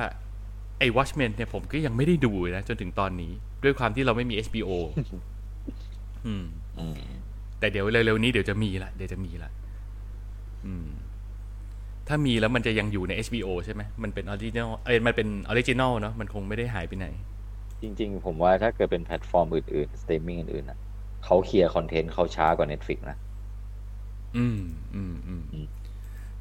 [0.80, 3.32] ไอ้ Watchmen เนี่ยผมก็ยังไม่ได้ดูนะ จนถึงตอนนี้
[3.64, 4.72] ด้วยความที่เราไม่มี HBO
[6.26, 6.46] อืม
[6.80, 7.00] อืม
[7.60, 9.52] แต่เดี๋ยวเร็วๆนี้เดี๋ยวจะมีละเดี๋ยวจะมีละ
[10.66, 10.88] อืม
[12.08, 17.08] ถ้ามีแล้วมันจะยังอยู่ใน HBO ใช่ไหมมันเป็น original เอ้ยมันเป็น original เนาะมันคงไม่ได้หายไปไหน
[17.82, 20.80] จริง ๆ ผมว่าถ้าเกิดเป็นแพลตฟอร์มอื่นๆสตรีมมิ่งอื่นๆนะ
[21.26, 23.18] เขา clear content เขาช้ากว่า Netflix นะ
[24.38, 24.62] อืม
[24.96, 25.66] อืม อืมอืม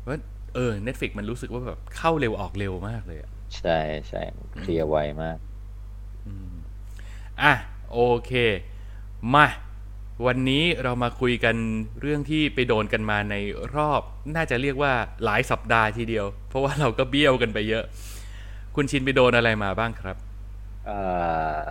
[0.07, 0.17] ว่า
[0.55, 4.23] เออ Netflix มันรู้สึกว่าแบบเข้าเร็วออกเร็วมากเลยอะใช่ใช่
[4.61, 5.39] clear ไวมาก
[7.43, 7.55] อะ
[7.93, 8.33] โอเค
[9.35, 9.47] มา
[10.27, 11.57] วันนี้เรามาคุยกัน
[12.01, 13.35] เรื่องที่ไปโดนกันมาใน
[13.77, 14.03] รอบ
[14.37, 14.93] น่าจะเรียกว่า
[15.25, 17.85] หลายสัปดาห์ทีเดียว เพราะว่าเราก็เบี้ยวกันไปเยอะ
[18.77, 20.17] คุณชินไปโดนอะไรมาบ้างครับ
[20.87, 20.99] เอ่
[21.65, 21.69] อ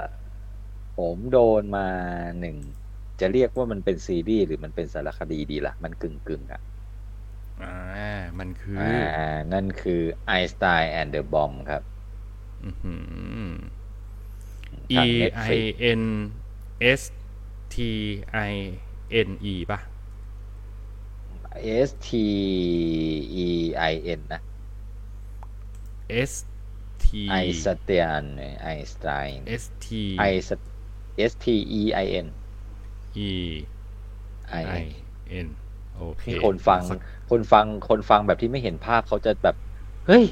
[0.97, 1.87] ผมโดนมา
[2.39, 2.55] หนึ่ง
[3.19, 6.61] จะเรียกว่ามันเป็นซีรีส์หรือมันเป็นสารคดีดีละ่ะ มันกึ่งกึ่งๆอะ
[7.63, 7.76] อ่า
[8.39, 10.02] มันคืออ่านั่นคือ
[10.34, 11.84] Einstein and the Bomb ครับ
[12.63, 12.93] อื้อหื
[13.50, 13.52] อ
[14.96, 15.65] E ทาง I Netflix
[16.02, 16.04] N
[17.00, 17.02] S
[17.74, 17.76] T
[18.52, 18.54] I
[19.28, 19.80] N E ป่ะ
[21.88, 22.10] S T
[23.46, 23.50] E
[23.91, 24.41] I N นะ
[26.32, 26.34] S
[27.04, 28.26] T ไอสเตียน
[28.62, 29.88] ไอสไตน์ S T
[30.20, 30.24] ไอ
[31.32, 31.48] S T
[31.82, 32.28] E I N
[33.30, 33.32] E
[34.62, 35.66] I I N N โอเค
[36.23, 36.81] ที่คนฟัง
[37.31, 39.55] คนฟังคนฟังแบบที่ไม่เห็นภาพเขาจะแบบ
[40.07, 40.23] เฮ้ย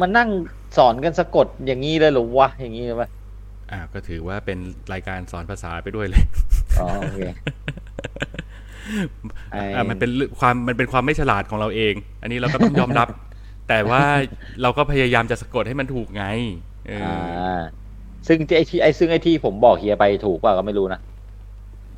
[0.00, 0.28] มานั่ง
[0.76, 3.08] สอนกันสะกดอย่างนี้เลยเหรอวะอย่างนี้เลยปะ
[3.70, 4.58] อ่าก็ถือว่าเป็น
[4.92, 6.24] รายการสอนภาษาไปด้วยเลย
[6.80, 7.20] อ๋อโอเค
[9.52, 13.08] ไอ้อ่ามันเป็นเรื่องความมันเป็นความไม่ฉลาดของเราเอง อันนี้เราก็ต้องยอมรับ
[13.68, 14.02] แต่ว่า
[14.62, 16.24] เราก็พยายามจะสะกดให้มันถูกไง
[16.88, 17.62] เอออ่อา
[18.28, 21.00] ซึ่งที่ไอที่ไอซึ่งไอที่ผมบอกเฮียไปถูกเปล่าก็ไม่รู้นะ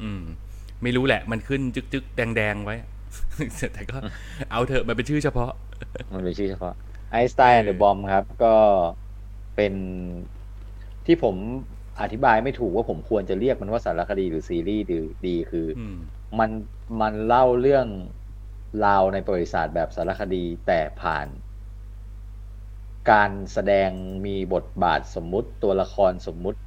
[0.02, 0.22] อืม
[0.82, 2.76] ไม่รู้แหละ มันขึ้นจึกจึกแดงแดงๆไว้
[3.72, 3.98] แต่ก็
[4.50, 5.53] เอาเถอะมันเป็นชื่อเฉพาะ
[6.12, 6.74] มันเป็นชื่อเฉพาะ
[7.11, 8.55] ไอสไตน์ the Bomb ครับ ก็
[9.57, 9.74] เป็น
[11.07, 11.37] ที่ผม
[12.00, 15.96] อธิบายไม่ถูกว่าผมควรจะเรียกมันว่าสารคดีหรือซีรีส์ดีดีคืออืม
[16.38, 16.50] มัน
[17.00, 17.87] มันเล่าเรื่อง
[18.87, 21.27] ราวในประวัติศาสตร์แบบสารคดีแต่ผ่าน
[23.11, 23.90] การแสดง
[24.27, 26.59] มีบทบาทสมมุติตัวละครสมมุติ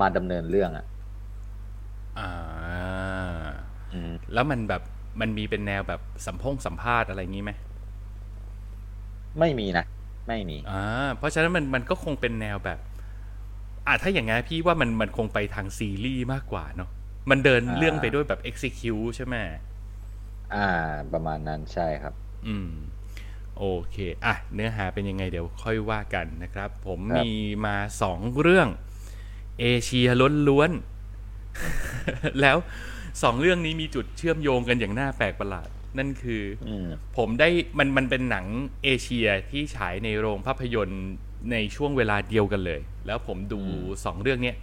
[0.00, 0.86] มาดำเนินเรื่องอะ
[2.18, 2.30] อ่า
[3.92, 4.82] อืมแล้วมันแบบ
[5.20, 7.52] มันมีเป็นแนวแบบสัมพงสัมภาษณ์อะไรงี้ไหม
[9.38, 9.84] ไม่มีนะ
[10.28, 12.78] ไม่มีอ่าเพราะฉะนั้นมันมันก็คงเป็นแนวแบบ
[13.86, 16.90] อ่าถ้าอย่างงั้นพี่ว่ามันมันคงไปทางซีรีส์มากกว่าเนาะ
[17.30, 19.36] มันเดินอ่าเรื่องไปด้วยแบบ execute ใช่ไหม
[20.54, 20.66] อ่า
[21.12, 22.14] ประมาณนั้นใช่ครับ
[22.46, 22.70] อืม
[23.58, 27.30] โอเค อะ เนื้อหาเป็นยังไงเดี๋ยวค่อยว่ากันนะครับ ผมครับมี
[27.64, 28.68] มาสองเรื่อง
[29.60, 30.08] เอเชีย
[30.48, 32.56] ล้วนๆแล้ว
[33.22, 37.48] สองเรื่องนี้มีจุดเชื่อมโยงกันอย่างน่าแปลกประหลาด นั่นคืออืมผมได้
[37.78, 38.46] มันมันเป็นหนัง
[38.84, 41.04] เอเชียที่ฉายในโรงภาพยนตร์
[41.52, 44.56] ในช่วงเวลาเดียวกันเลย แล้วผมดูอืมสองเรื่องเนี้ย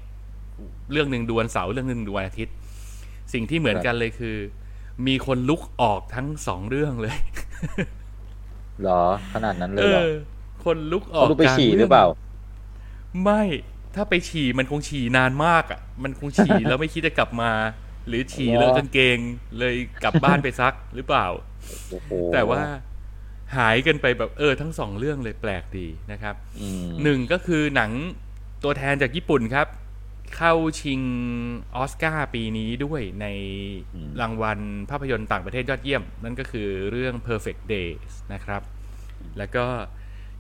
[0.92, 2.56] เรื่องหนึ่งดวนเสาร์เรื่องหนึ่งดวนอาทิตย์
[3.34, 4.38] สิ่งที่เหมือนครับกันเลยคือ
[5.08, 7.18] มีคนลุกออกทั้งสองเรื่องเลย
[8.82, 10.12] เหรอ ขนาดนั้นเลเอยเหรออ
[10.64, 12.06] คนลุกออกเขาดูไปกลงฉี่หรือเปล่า
[13.24, 13.44] ไม่
[13.96, 17.52] ถ้าไปฉี่มันคงฉี่นานมากอะ มันคงฉี่แล้วไม่คิดจะกลับมา
[18.08, 19.18] หรือฉี่เหรอเลอะกางเกง
[19.60, 21.28] เลยกลับบ้านไปซักหรือเปล่า
[21.90, 22.62] โอ้โหแต่ว่า
[23.58, 27.92] หายกันไปแบบเออทั้งสองเรื่องเลยแปลกดีนะครับอืมหนึ่งก็คือหนัง
[28.64, 29.68] ตัวแทนจากญี่ปุ่นครับ
[30.36, 31.02] เข้าชิง
[31.76, 33.28] ออสการ์ปีนี้ด้วยใน
[34.22, 38.62] รางวัลภาพยนตร์ต่างประเทศยอดเยี่ยม นั่นก็คือเรื่อง Perfect Days นะครับ
[39.38, 39.66] แล้วก็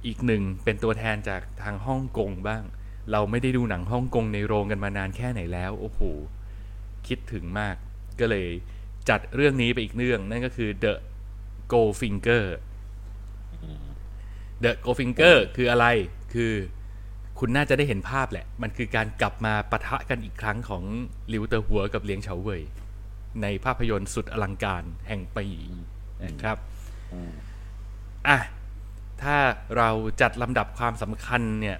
[0.05, 2.63] อีกหนึ่งเป็นตัวแทนจากทางฮ่องกงบ้าง
[3.11, 5.99] เราไม่ได้ดูหนังฮ่องกงในโรงกันมานานแค่ไหนแล้ว โอ้โห
[7.07, 7.75] คิดถึงมาก
[8.19, 8.47] ก็เลย
[9.09, 10.93] จัดเรื่องนี้ไปอีกเรื่อง นั่นก็คือ The
[11.73, 12.45] Goldfinger
[14.63, 15.85] The Goldfinger คืออะไร
[16.33, 16.53] คือ
[17.39, 20.83] คุณน่าจะได้เห็นภาพแหละ มันคือการกลับมาปะทะกันอีกครั้งของ
[21.33, 22.61] ลิวเตอร์หัวกับเลียงเฉาเว่ย
[23.41, 25.45] ในภาพยนตร์สุดอลังการแห่งปี
[26.23, 26.57] นะครับ
[27.13, 27.33] อืม
[28.27, 28.39] อะ
[29.21, 29.35] ถ้า
[29.77, 29.89] เรา
[30.21, 31.77] จัดลำดับความสำคัญเนี่ย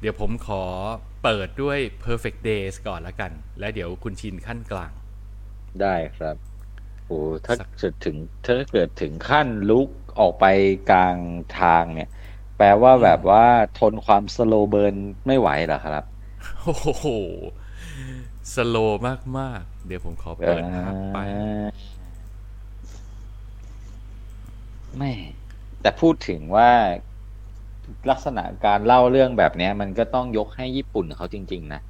[0.00, 0.62] เดี๋ยวผมขอ
[1.22, 4.92] เปิดด้วย perfect days ก่อนละกัน และเดี๋ยวคุณชินขั้นกลาง
[5.80, 6.36] ได้ครับ
[7.06, 9.88] โอ้ถ้าเกิดถึงถ้าเกิดถึงขั้นลุก
[10.20, 10.46] ออกไป
[10.90, 11.16] กลาง
[11.60, 12.10] ทางเนี่ย
[12.56, 13.44] แปลว่าแบบว่า
[13.78, 16.04] ทนความสโลเบิร์นไม่ไหวเหรอครับ
[16.62, 17.06] โอ้โห
[18.54, 18.76] สโล
[19.08, 21.18] มากมากๆเดี๋ยวผมขอเปิดภาพไป
[24.96, 25.12] ไม่
[25.82, 26.70] แต่พูดถึงว่า
[28.10, 31.80] ลักษณะการเล่าเรื่องแบบเนี้ย มันก็ต้องยกให้ญี่ปุ่นเขาจริง ๆ นะ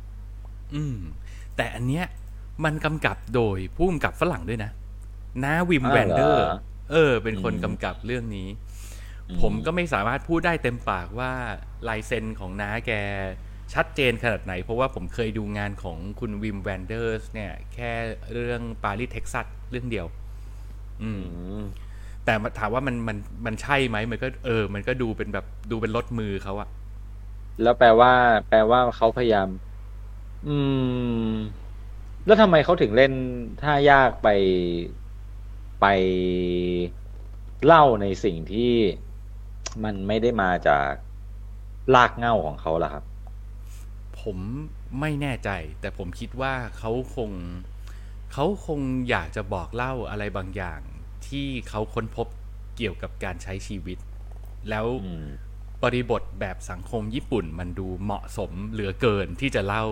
[0.75, 0.97] อืม
[1.57, 2.07] แต่อันเนี้ย
[2.65, 4.71] มันกำกับโดยผู้กำกับฝรั่งด้วยนะ
[5.45, 6.59] น้าวิมอ้าว เวนเดอร์สเหรอ
[6.91, 8.49] เออ เป็นคนอืมกำกับเรื่องนี้
[9.29, 11.33] อืมผมก็ไม่สามารถพูดได้เต็มปากว่า
[11.89, 12.93] ลายเซ็นของน้าแก
[13.75, 17.93] ชัดเจนขนาดไหน เพราะว่าผมเคยดูงานของคุณวิมเวนเดอร์สเนี่ย แค่
[18.33, 20.07] เรื่องปารีสเท็กซัสเรื่องเดียว
[21.03, 21.65] อืมอืม
[22.31, 23.17] แต่ถามว่ามันมัน
[23.47, 26.69] มันใช่ไหมมันก็เออ มันก็ดูเป็นแบบดูเป็นรถมือเขาอะ
[27.63, 28.13] แล้วแปลว่า
[28.49, 29.49] แปลว่าเขาพยายาม
[30.49, 30.57] อื
[31.31, 31.33] ม
[32.27, 33.13] แล้วทำไมเขาถึงเล่น
[33.63, 34.29] ท่ายากไป
[35.81, 35.87] ไป
[37.65, 38.73] เล่าในสิ่งที่
[39.85, 40.91] มันไม่ได้มาจาก
[41.95, 43.05] ลากเหง้าของเขาล่ะครับ
[44.21, 44.39] ผม
[45.01, 47.31] ไม่แน่ใจ แต่ผมคิดว่าเขาคง
[48.33, 50.81] เขาคงอยากจะบอกเล่าอะไรบางอย่าง
[51.31, 52.27] ที่เขาค้นพบ
[52.77, 53.99] เกี่ยวกับการใช้ชีวิต
[54.71, 55.27] แล้วอืม
[55.83, 59.85] บริบทแบบสังคมญี่ปุ่นมันดูเหมาะสมเหลือเกินที่จะเล่า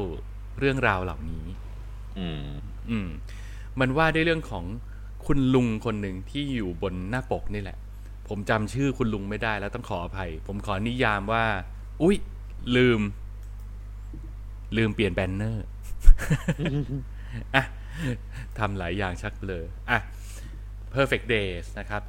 [0.59, 1.45] เรื่องราวเหล่านี้
[2.19, 2.49] อืม
[2.91, 3.09] อืม
[3.81, 4.65] มันว่าด้วยเรื่องของ
[5.27, 7.79] คุณลุงคนหนึ่งที่อยู่บนหน้าปกนี่แหละ
[8.29, 11.45] ผมจำชื่อคุณลุงไม่ได้แล้วต้องขออภัย ผมขอนิยามว่า
[12.03, 12.17] อุ๊ย
[12.77, 13.01] ลืม
[14.77, 15.65] ลืมเปลี่ยนแบนเนอร์
[17.55, 17.65] อะ
[18.59, 19.99] ทำหลายอย่างชักเลยอะ
[20.95, 22.03] perfect days นะครับ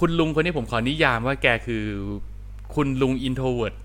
[0.00, 1.84] คุณลุงคนนี้ผมขอนิยามว่าแกคือ
[2.74, 3.76] คุณลุง introvert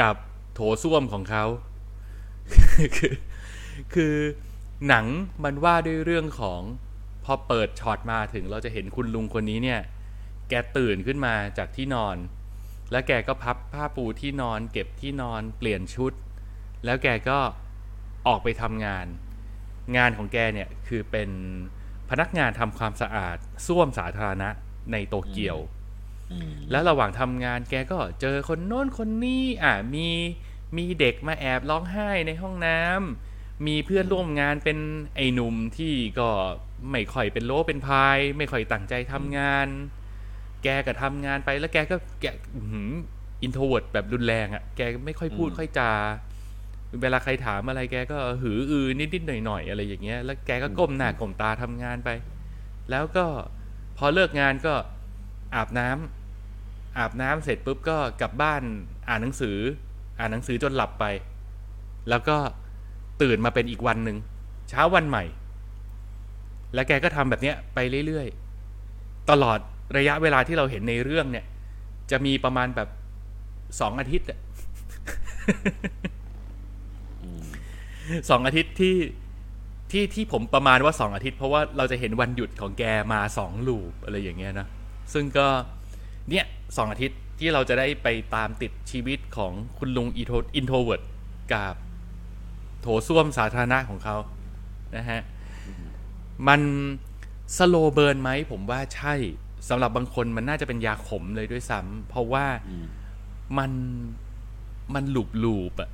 [0.00, 0.16] กับ
[0.54, 1.44] โถส้วมของเขา
[2.96, 3.14] คือ
[3.94, 4.14] คือ
[4.88, 5.06] หนัง
[5.44, 6.60] มันว่าด้วยเรื่องของ
[7.24, 9.80] พอเปิดช็อตมาถึงเราจะเห็นคุณลุงคนนี้เนี่ย
[10.48, 12.16] แกตื่นขึ้นมาจากที่นอน
[12.90, 16.12] แล้วแกก็พับผ้าปูที่นอน เก็บที่นอนเปลี่ยนชุด
[16.84, 17.38] แล้วแกก็
[18.26, 19.06] ออกไปทำงาน
[19.96, 21.30] งานของแกเนี่ยคือเป็น
[22.10, 23.36] พนักงานทำความสะอาด
[23.66, 24.48] ส้วมสาธารณะ
[24.92, 25.58] ในโตเกียว
[26.32, 30.08] อืมแล้วระหว่างทำงานแกก็เจอคนโน้นคนนี้อะมี
[30.76, 34.78] มีเด็กมาแอบร้องไห้ในห้องน้ำมีเพื่อนร่วมงานเป็น
[35.16, 36.28] ไอ้หนุ่มที่ก็
[36.90, 39.68] ไม่ค่อยเป็นโลเป็นพาย ไม่ค่อยตั้งใจทำงาน
[40.64, 42.26] แกก็ทำงานไปแล้วแกก็แก
[43.42, 45.92] introvert แบบรุนแรงอะ แกไม่ค่อยพูดอืมค่อยจา
[47.00, 52.10] เวลาใครถามอะไรแกก็หืออือนิดๆหน่อยๆอะไรอย่างเงี้ย แล้วแกก็ก้มหน้าก้มตาทำงานไป
[52.90, 53.26] แล้วก็
[53.98, 54.74] พอเลิกงานก็
[55.54, 58.62] อาบน้ำอาบน้ำเสร็จปุ๊บก็กลับบ้าน
[59.08, 59.58] อ่านหนังสือ
[60.18, 61.04] อ่านหนังสือจนหลับไป
[62.08, 62.36] แล้วก็
[63.22, 64.16] ตื่นมาเป็นอีกวันหนึ่ง
[64.68, 65.24] เช้าวันใหม่
[66.74, 69.58] แล้วแกก็ทำแบบเนี้ยไปเรื่อยๆ ตลอด
[69.96, 71.44] ระยะเวลาที่เราเห็นในเรื่องเนี่ย
[72.10, 72.88] จะมีประมาณแบบ
[73.80, 74.38] สองอาทิตย์อะ
[78.30, 78.96] สองอาทิตย์ที่
[79.90, 84.66] ที่ที่ผมประมาณว่าสองอาทิตย์ เพราะว่าเราจะเห็นวันหยุดของแกมาสอง loop อะไรอย่างเงี้ยนะ
[85.12, 85.46] ซึ่งก็
[86.30, 86.44] เนี่ย
[86.76, 91.02] สองอาทิตย์ที่เราจะได้ไปตามติดชีวิตของคุณลุง intro introvert
[91.52, 91.74] กับ
[92.80, 94.16] โถส้วมสาธารณะของเขา
[94.96, 95.20] นะฮะ
[96.48, 96.60] มัน
[97.56, 99.14] สโลเบิร์นไหมผมว่าใช่
[99.68, 102.46] สำหรับบางคนมันน่าจะเป็นยาขมเลยด้วยซ้ำเพราะว่า
[103.58, 103.72] มัน
[104.94, 105.90] มันหลูบลูบอะ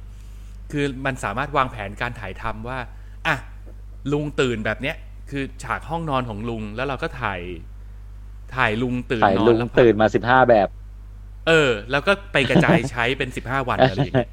[0.73, 2.79] คือมันสามารถวางแผนการถ่ายทำว่า
[3.27, 3.37] อะ
[4.13, 4.97] ลุงตื่นแบบเนี้ย
[5.31, 7.41] คือฉากห้องนอนของลุงแล้วเราก็ถ่าย
[8.57, 10.69] ถ่ายลุงตื่นถ่ายนอลุนงแล้วตื่นมาสิบห้าแบบ
[11.49, 14.31] เออ แล้วก็ไปกระจายใช้เป็นสิบห้าวันอะไรอย่างเงี้ย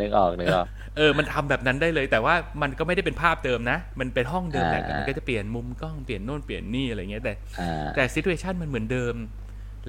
[0.00, 0.66] นึกออกนึกออก
[0.96, 9.14] เออ มันทำแบบนั้นได้เลย แต่ว่ามันก็ไม่ได้เป็นภาพเดิมนะ มันเป็นห้องเดิมแหละอ่าแต่มันก็จะเปลี่ยนมุมกล้องเปลี่ยนโน่นเปลี่ยนนี่อะไรเงี้ยแต่อ่าแต่ซิ t u เ t ชันมันเหมือนเดิม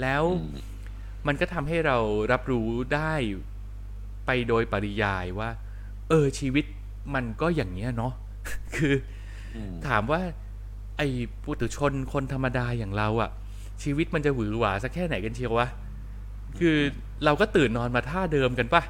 [0.02, 0.58] แล้วอืม
[1.28, 1.98] มันก็ทำให้เรา
[2.32, 3.14] รับรู้ได้
[4.28, 5.50] ไปโดยปริยายว่า
[6.10, 6.66] เออชีวิต
[7.16, 8.14] มันก็อย่างเงี้ยเนาะ
[8.76, 8.94] คือ
[9.56, 10.22] อืมถามว่า
[10.98, 11.08] ไอ้
[11.44, 13.32] ปุถุชนคนธรรมดาอย่างเราอะ
[13.84, 15.68] ชีวิตมันจะหวือหวาสักแค่ไหนกันเชียววะ
[16.60, 16.78] คือ
[17.26, 18.84] เราก็ตื่นนอนมาท่าเดิมกันปะ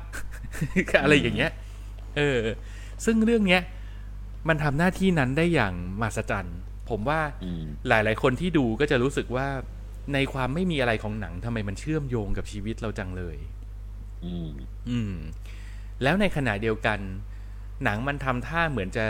[1.03, 1.51] อะไรอย่างเงี้ย
[2.17, 2.41] เออ
[3.05, 3.61] ซึ่งเรื่องเนี้ย
[4.47, 6.57] มันทำหน้าที่นั้นได้อย่างมหัศจรรย์
[6.89, 9.47] ผมว่าอืมหลาย ๆ คนที่ดูก็จะรู้สึกว่า
[10.13, 13.37] ในความไม่มีอะไรของหนังทำไมมันเชื่อมโยงกับชีวิตเราจังเลย
[14.25, 14.49] อืม
[14.89, 15.15] อืม
[16.03, 16.99] แล้วในขณะเดียวกัน
[17.83, 19.05] หนังมันทำท่าเหมือนจะ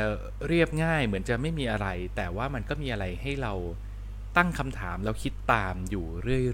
[0.48, 3.54] เรียบง่าย เหมือนจะไม่มีอะไร แต่ว่ามันก็มีอะไรให้เรา
[4.38, 6.06] ตั้งคำถามแล้วคิดตามอยู่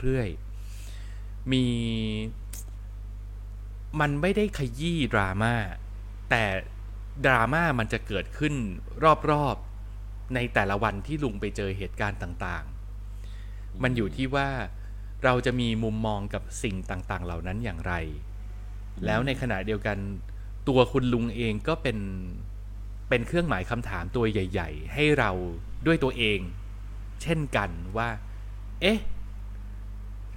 [0.02, 1.66] เรื่อยๆ มี
[4.02, 5.54] มันไม่ได้ขยี้ดราม่า
[6.30, 6.44] แต่
[7.26, 8.54] ดราม่ามันจะเกิดขึ้น
[9.32, 14.50] รอบๆ ในแต่ละวันที่ลุงไปเจอเหตุการณ์ต่างๆ มันอยู่ที่ว่า
[15.24, 17.94] เราจะมีมุมมองกับสิ่งต่างๆ เหล่านั้นอย่างไร
[19.06, 19.98] แล้วในขณะเดียวกัน
[20.68, 21.98] ตัวคุณลุงเองก็เป็น
[23.10, 25.32] เป็นเครื่องหมายคำถามตัวใหญ่ ๆ ให้เรา
[25.86, 26.40] ด้วยตัวเอง
[27.22, 28.10] เช่นกันว่า
[28.82, 29.00] เอ๊ะ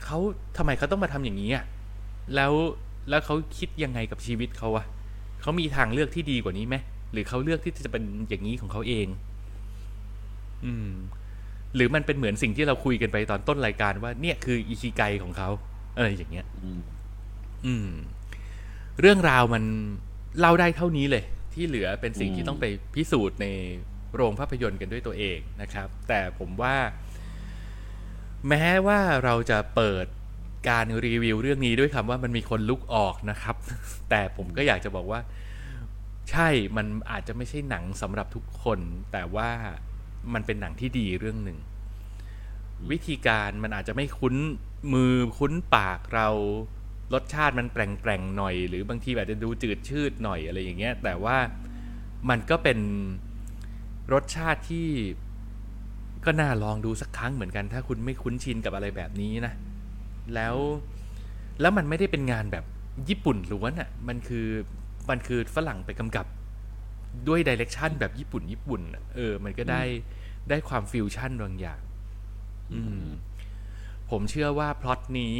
[0.04, 0.18] เขา
[0.56, 1.64] ทำไมเขาต้องมาทำอย่างนี้อะ
[2.34, 2.52] แล้ว
[3.08, 4.84] แล้วเขาคิดยังไงกับชีวิตเขาวะ
[5.40, 6.76] เขามีทางเลือกที่ดีกว่านี้ไหม
[7.12, 9.06] หรือเขาเลือกที่จะเป็นอย่างนี้ของเขาเอง
[10.64, 10.90] อืม
[11.74, 15.48] หรือมันเป็นเหมือนสิ่งที่เราคุยกันไปตอนต้นรายการว่า เนี่ยคืออิคิไกของเขา
[15.96, 16.80] อะไรอย่างเงี้ย อืม
[17.66, 17.88] อืม
[19.00, 19.64] เรื่องราวมัน
[20.38, 23.46] เล่าได้เท่านี้เลย ที่เหลือเป็นสิ่งที่ต้องไปพิสูจน์ใน
[24.14, 26.76] โรงภาพยนตร์กันด้วยตัวเองนะครับ แต่ผมว่า
[28.48, 30.06] แม้ว่าเราจะเปิด
[30.68, 33.56] การรีวิวเรื่องนี้ด้วยคำว่ามันมีคนลุกออกนะครับ
[34.10, 35.20] แต่ผมก็อยากจะบอกว่า
[36.30, 38.78] ใช่มันอาจจะไม่ใช่หนังสำหรับทุกคน
[39.12, 39.50] แต่ว่า
[40.34, 41.58] มันเป็นหนังที่ดีเรื่องหนึ่ง
[42.90, 44.34] วิธีการมันอาจจะไม่คุ้น
[44.92, 46.28] มือคุ้นปากเรา
[47.14, 51.36] รสชาติมันแปลงๆหน่อย หรือบางทีอาจจะดูจืดชืดหน่อยอะไรอย่างเงี้ย แต่ว่า
[52.30, 52.78] มันก็เป็น
[54.12, 54.88] รสชาติที่
[56.24, 59.52] ก็น่าลองดูสักครั้งเหมือนกัน ถ้าคุณไม่คุ้นชินกับอะไรแบบนี้นะ
[60.34, 60.56] แล้ว
[61.60, 62.64] แล้วมันไม่ได้เป็นงานแบบ
[63.08, 64.46] ญี่ปุ่นล้วนอะ่ะ มันคือ
[65.10, 66.26] มันคือฝรั่งไปกำกับ
[67.28, 69.82] ด้วยดิเรกชันแบบญี่ปุ่นญี่ปุ่นอะเออ มันก็ได้
[70.48, 71.80] ได้ความฟิวชั่นบางอย่าง
[72.72, 73.06] อืม
[74.10, 75.36] ผมเชื่อว่าพล็อตนี้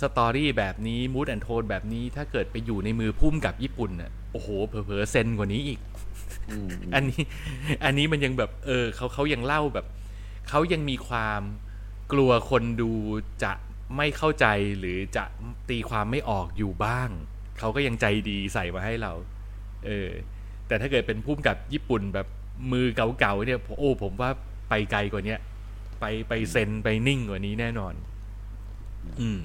[0.00, 5.80] story แบบนี้ mood and tone แบบนี้ถ้าเกิดไปอยู่ในมือผู้กำกับญี่ปุ่นน่ะโอ้โหเผลอๆเซนกว่านี้อีก
[6.50, 7.22] อืมอันนี้
[7.84, 9.86] อันนี้มันยังแบบ เออเขาเขายังเล่าแบบ
[10.48, 11.40] เขายังมีความ
[12.12, 12.90] กลัวคนดู
[13.44, 13.52] จะ
[13.96, 14.46] ไม่เข้าใจ
[14.78, 15.24] หรือจะ
[15.70, 17.08] ตีความไม่ออกอยู่บ้าง
[17.58, 19.12] เขาก็ยังใจดีใส่มาให้เรา
[19.86, 20.08] เออ
[20.66, 22.26] แต่ถ้าเกิดเป็นพุ่มกับญี่ปุ่นแบบ
[22.72, 24.30] มือเก่าๆเนี่ยโอ้ผมว่า
[24.68, 25.40] ไปไกลกว่าเนี้ย
[26.00, 27.94] ไปไปเซนไปนิ่งกว่านี้แน่นอน
[29.20, 29.42] อืม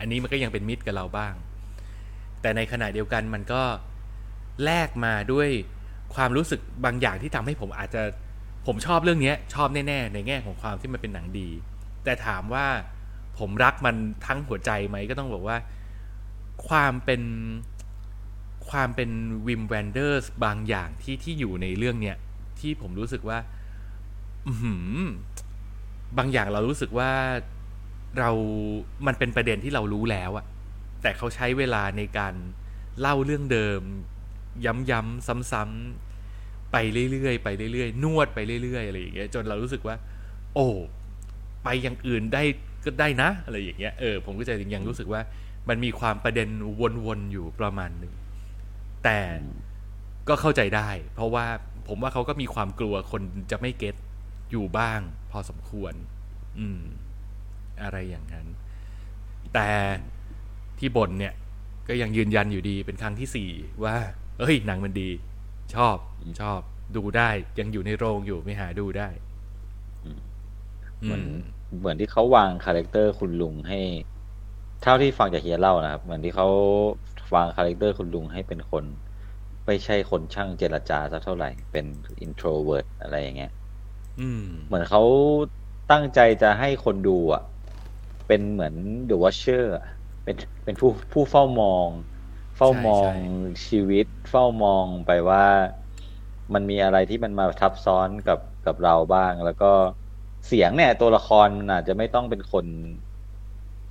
[0.00, 1.34] อันนี้มันก็ยังเป็นมิตรกับเราบ้าง
[2.40, 3.62] แต่ในขณะเดียวกันมันก็
[4.64, 5.48] แลกมาด้วย
[6.14, 8.02] ความรู้สึกบางอย่างที่ทำให้ผมอาจจะ
[8.66, 11.48] ผมชอบเรื่องนี้ชอบแน่ๆ ในแง่ของความที่มันเป็นหนังดี
[12.04, 12.66] แต่ถามว่า
[13.38, 15.58] ผมรักมันทั้งหัวใจไหมก็ต้องบอกว่า
[16.68, 17.22] ความเป็น
[18.70, 19.10] ความเป็น
[19.46, 22.16] วิมแวนเดอร์สบางอย่างที่ที่อยู่ในเรื่องเนี้ย
[22.60, 23.38] ที่ผมรู้สึกว่า
[24.46, 24.52] อื
[26.18, 27.10] บางอย่างเรารู้สึกว่า
[28.18, 28.30] เรา
[29.06, 30.46] มันเป็นประเด็นที่เรารู้แล้วอะ
[31.02, 32.34] แต่เขาใช้เวลาในการ
[33.00, 33.80] เล่าเรื่องเดิม
[34.90, 36.76] ย้ำๆซ้ำๆไป
[37.12, 39.96] เรื่อยๆไปเรื่อยๆนวดไปเรื่อยๆอะไรอย่างเงี้ยจนเรารู้สึกว่า
[40.54, 40.66] โอ้
[41.64, 42.42] ไปอย่างอื่นได้
[42.84, 45.20] ก็ได้นะ อะไรอย่างเงี้ยเออผมก็จะยังรู้สึกว่า
[45.68, 46.48] มันมีความประเด็น
[47.06, 48.14] วนๆอยู่ประมาณหนึ่ง
[49.04, 49.18] แต่
[50.28, 51.46] ก็เข้าใจได้ เพราะว่า
[51.88, 53.94] ผมว่าเขาก็มีความกลัวคนจะไม่เก็ต
[54.50, 55.94] อยู่บ้าง พอสมควร
[56.58, 56.82] อืม
[57.82, 58.46] อะไรอย่างนั้น
[59.54, 59.68] แต่
[60.78, 61.34] ที่บนเนี่ย
[61.88, 63.50] ก็ยังยืนยันอยู่ดีเป็นครั้งที่สี่
[63.84, 63.94] ว่า
[64.38, 65.10] เอ้ย หนังมันดี
[65.74, 65.96] ชอบ
[66.40, 66.60] ชอบ
[66.96, 69.08] ดูได้ยังอยู่ในโรงอยู่ไม่หาดูได้
[71.00, 73.80] เหมือนอืมเหมือนที่เขาวาง character คุณลุงให้
[74.82, 76.48] เท่าที่ฟังจากเฮียเล่านะครับ เหมือนที่เขา
[77.34, 78.84] วาง character คุณลุงให้เป็นคน
[79.66, 81.86] ไม่ใช่คนช่างเจรจาสักเท่าไหร่เป็น
[82.24, 83.52] introvert อะไรอย่างเงี้ย
[84.20, 85.02] อืมเหมือนเขา
[85.90, 87.42] ตั้งใจจะให้คนดูอะ
[88.28, 88.74] เป็นเหมือน
[89.10, 89.86] The Watcher อะ
[90.24, 91.88] เป็นเป็นผู้ผู้เฝ้ามอง
[92.56, 93.14] เฝ้ามองใช่
[93.66, 95.46] ชีวิต เฝ้ามองไปว่า
[96.54, 99.72] มันมีอะไรที่มันมาทับซ้อนกับกับเราบ้าง แล้วก็
[100.46, 102.66] เสียงเนี่ย ตัวละครมันอาจจะไม่ต้องเป็นคน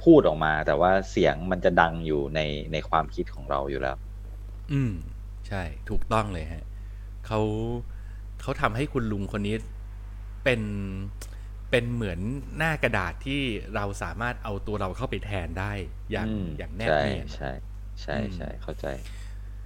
[0.04, 2.40] พูดออกมา แต่ว่าเสียงมันจะดังอยู่ใน
[2.74, 3.98] ในความคิดของเราอยู่แล้ว
[4.72, 4.94] อืม
[5.48, 6.66] ใช่ ถูกต้องเลยฮะ
[7.26, 7.40] เขา
[8.42, 9.56] เขาทำให้คุณลุงคนนี้
[10.44, 10.62] เป็น
[11.72, 12.20] เป็นเหมือน
[12.58, 13.42] หน้ากระดาษที่
[13.76, 15.72] เราสามารถเอาตัวเราเข้าไปแทนได้
[16.12, 17.52] อย่างอืมอย่างแนบใช่เนียนใช่
[18.02, 18.86] ใช่ใช่เข้าใจ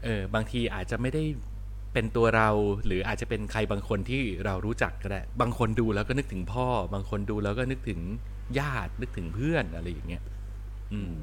[0.03, 1.23] เออบางทีอาจจะไม่ได้
[1.93, 2.49] เป็นตัวเรา
[2.85, 7.99] หรืออาจจะเป็นใครบางคนที่เรารู้จักก็ได้บางคนดูแล้วก็นึกถึงพ่อ บางคนดูแล้วก็นึกถึง
[8.60, 10.23] ญาตินึกถึงเพื่อนอะไรอย่างเงี้ย
[10.93, 11.13] อืม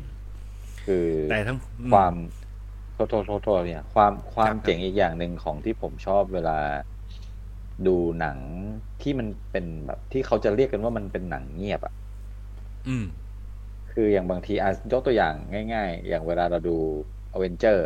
[0.85, 1.59] คือแต่ทั้ง
[1.95, 2.15] ความ
[2.95, 6.59] โทษโทษโทษโทษเนี่ย ความความครับเจ๋งอีกอย่างหนึ่งของที่ผมชอบเวลา
[7.87, 8.39] ดูหนัง
[9.01, 11.93] ที่มันเป็นแบบที่เขาจะเรียกกันว่ามันเป็นหนังเงียบอะ
[12.87, 13.05] อืม
[13.91, 15.35] คืออย่างบางทีอะยกตัวอย่าง
[15.73, 16.77] ง่าย ๆ อย่างเวลาเราดู
[17.33, 17.85] อเวนเจอร์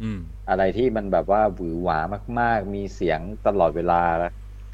[0.00, 1.98] อืมอะไรที่มันแบบว่าหวือหวา
[2.40, 4.30] มาก ๆ มีเสียงตลอดเวลาแล้ว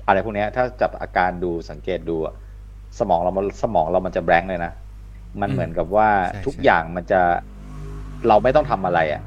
[0.07, 2.35] อะไรพวกเนี้ยถ้าจับอาการดูสังเกตดูอะ
[2.99, 4.73] สมองเรามันสมองเรามันจะแบงค์เลยนะ
[5.41, 7.21] มันอืมเหมือนกับว่าใช่ทุกใช่อย่างมันจะ
[8.29, 9.23] เราไม่ต้องทำอะไรอะ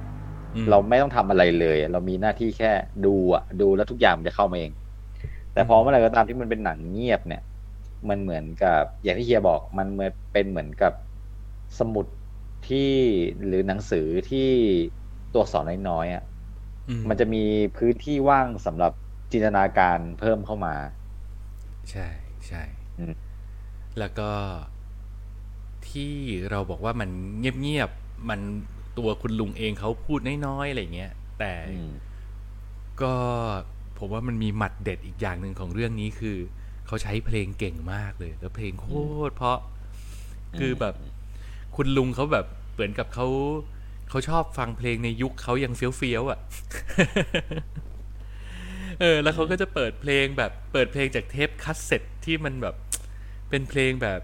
[0.55, 2.72] อืมเราไม่ต้องทำอะไรเลย เรามีหน้าที่แค่
[3.05, 4.72] ดูอะดูแล้วทุกอย่างมันจะเข้ามาเอง
[5.58, 7.41] แต่พอเมื่อไหร่ก็ตามที่มันเป็นหนังเงียบเนี่ย
[8.10, 10.93] มันเหมือนกับอย่างที่เฮียบอกมันเหมือนเป็นเหมือนกับ
[11.80, 12.05] สมุด
[12.64, 12.78] ที่
[13.45, 14.39] หรือหนังสือที่
[15.32, 16.24] ตัวอักษรน้อยๆอะ
[16.88, 17.39] อืมันจะมี
[17.76, 18.91] พื้นที่ว่างสำหรับ
[19.32, 20.72] จินตนาการเพิ่มเข้ามา
[21.89, 22.08] ใช่
[22.47, 22.64] ใช่
[22.97, 23.14] อืม
[23.99, 24.32] แล้วก็
[25.89, 26.14] ที่
[26.49, 28.39] เราบอกว่ามันเงียบๆมัน
[28.97, 31.88] ตัวคุณลุงเองเขาพูดน้อยๆอะไรเงี้ยแต่อืม
[32.97, 33.16] ก็
[34.00, 36.38] ผมว่ามันมีหมัดเด็ดอีกอย่างหนึ่งของเรื่องนี้คือ
[36.88, 38.88] เขาใช้เพลงเก่งมากเลย แล้วเพลงโค
[39.30, 39.58] ตรเพราะ
[40.60, 40.95] คือแบบ
[41.76, 43.28] คุณลุงเขาแบบเหมือนกับเขา
[44.10, 46.39] เขาชอบฟังเพลงในยุคเขายังเฟี้ยวๆอะ
[49.02, 52.76] เออ แล้วเขาก็จะเปิดเพลงแบบเปิดเพลงจากเทปคัสเซ็ตที่มันแบบ
[53.50, 54.22] เป็นเพลงแบบ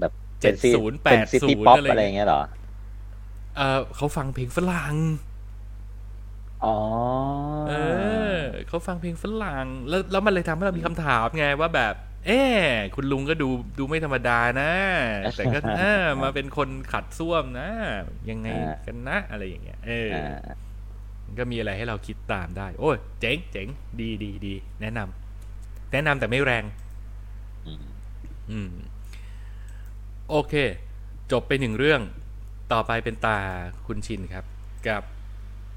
[0.00, 2.42] แบบเป็น seventy เป็น city 80ป๊อปอะไรอะไรอย่างเงี้ยเหรอ
[3.56, 4.94] เออเขาฟังเพลงฝรั่ง
[6.64, 6.78] อ๋อ
[7.68, 7.74] เอ
[8.36, 8.38] อ
[8.68, 11.94] เขาฟังเพลงฝรั่งแล้วแล้วมันเลยทำให้เรามีคำถามไงว่าแบบ
[12.26, 13.48] เอ๊ะคุณลุงก็ดู
[13.78, 14.72] ดูไม่ธรรมดานะ
[15.36, 17.68] แต่ก็เออมาเป็นคนขัดส้วมนะ
[18.30, 18.48] ยังไง
[18.86, 20.54] กันนะ อะไรอย่างเงี้ย เออออ่า
[21.26, 23.68] มันก็มีอะไรให้เราคิดตามได้ โอ้ยเจ๋งเจ๋ง
[24.00, 26.64] ดีดีดีแนะนำแนะนำแต่ไม่แรง
[27.66, 27.84] อืม
[28.50, 28.72] อืม
[30.30, 30.54] โอเค
[31.32, 32.00] จบไปหนึ่งเรื่อง
[32.72, 33.38] ต่อไปเป็นตา
[33.86, 34.44] คุณชินครับ
[34.88, 35.02] กับ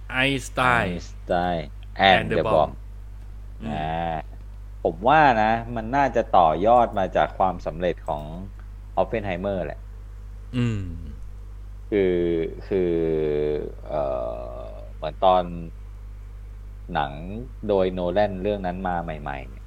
[0.10, 0.16] ไอ
[0.48, 2.70] สไตไอล์สไตล์แอน and เด the อะบอ Bomb ม
[3.66, 3.72] อ่า
[4.84, 8.24] ผมว่านะ มันน่าจะต่อยอดมาจากความสำเร็จของ
[8.98, 9.80] ออปเพนไฮเมอร์แหละ
[10.54, 10.80] อืม
[11.90, 12.00] คือ
[12.66, 12.80] คือ
[13.86, 13.96] เอ่อ
[14.96, 15.44] เหมือนตอน
[16.94, 17.14] หนัง
[17.68, 19.64] โดยโนแลนเรื่องนั้นมาใหม่ๆเนี่ย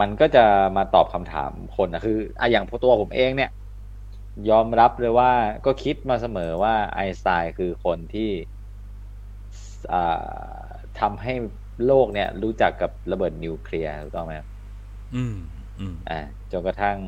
[0.00, 0.44] มันก็จะ
[0.76, 3.50] มาตอบคำถามคนนะคืออะอย่างตัวผมเองเนี่ย
[4.50, 5.32] ยอมรับเลยว่า
[5.64, 8.53] ก็คิดมาเสมอว่าไอน์สไตน์คือคนที่อ่า
[11.00, 11.32] ทำให้
[11.86, 14.48] โลกเนี่ย รู้จักกับระเบิดนิวเคลียร์ถูกต้องไหมครับ
[15.14, 15.36] อืม
[15.80, 16.20] อืมอ่า
[16.52, 16.98] จนกระทั่ง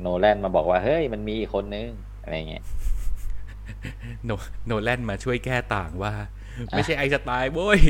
[0.00, 1.90] โนแลนมาบอกว่า เฮ้ย มันมีอีกคนนึง
[2.22, 2.64] อะไรเงี้ย
[4.24, 4.30] โน
[4.66, 6.14] โนแลนมาช่วยแก้ต่างว่า
[6.70, 7.80] ไม่ใช่ไอสไตล์โว้ย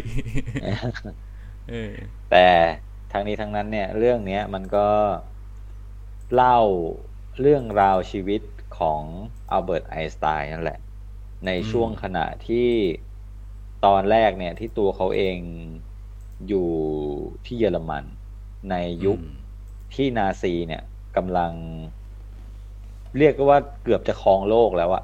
[1.71, 1.93] เออ
[2.31, 2.49] แต่
[3.13, 4.89] ทั้งนี้ทั้งนั้นเนี่ย เรื่องเนี้ยมันก็
[6.35, 6.59] เล่า
[7.41, 8.43] เรื่องราวชีวิต
[8.79, 9.03] ของ
[9.51, 10.79] อัลเบิร์ตไอน์สไตน์นั่นแหละ
[11.47, 12.69] ในอืมช่วงขณะที่
[13.87, 15.39] ตอนแรกเนี่ยที่ตัวเขาเอง
[16.47, 16.59] อยู่
[17.45, 18.07] ที่เยอรมัน
[18.68, 18.72] ใน
[19.05, 19.26] ยุคอืม
[19.93, 20.80] ที่นาซีเนี่ย
[21.14, 21.55] กำลัง
[23.16, 25.03] เรียกว่าเกือบจะครองโลกแล้วอะ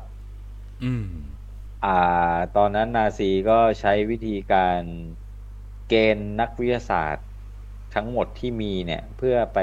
[0.82, 1.02] อืม
[1.82, 1.88] อ่า
[2.52, 4.84] ตอนนั้นนาซีก็ใช้วิธีการ
[5.86, 7.26] เกณฑ์นักวิทยาศาสตร์
[7.92, 9.56] ทั้งหมดที่มีเนี่ยเพื่อไป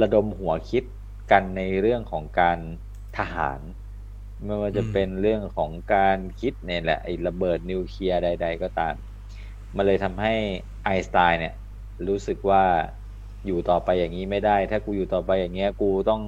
[0.00, 0.84] ระดมหัวคิด
[1.30, 2.58] กันในเรื่องของการ
[3.14, 3.60] ทหาร
[4.44, 8.94] ไม่ว่าจะเป็นเรื่องของการคิดเนี่ยแหละไอ้ระเบิดนิวเคลียร์ใด ๆ ก็ตาม
[9.76, 10.30] มันเลยทำให้
[10.82, 11.52] ไอน์สไตน์เนี่ย
[12.08, 12.62] รู้สึกว่า
[13.46, 16.20] อยู่ต่อไปอย่างนี้ไม่ได้ ถ้ากูอยู่ต่อไปอย่างเงี้ย กูต้อง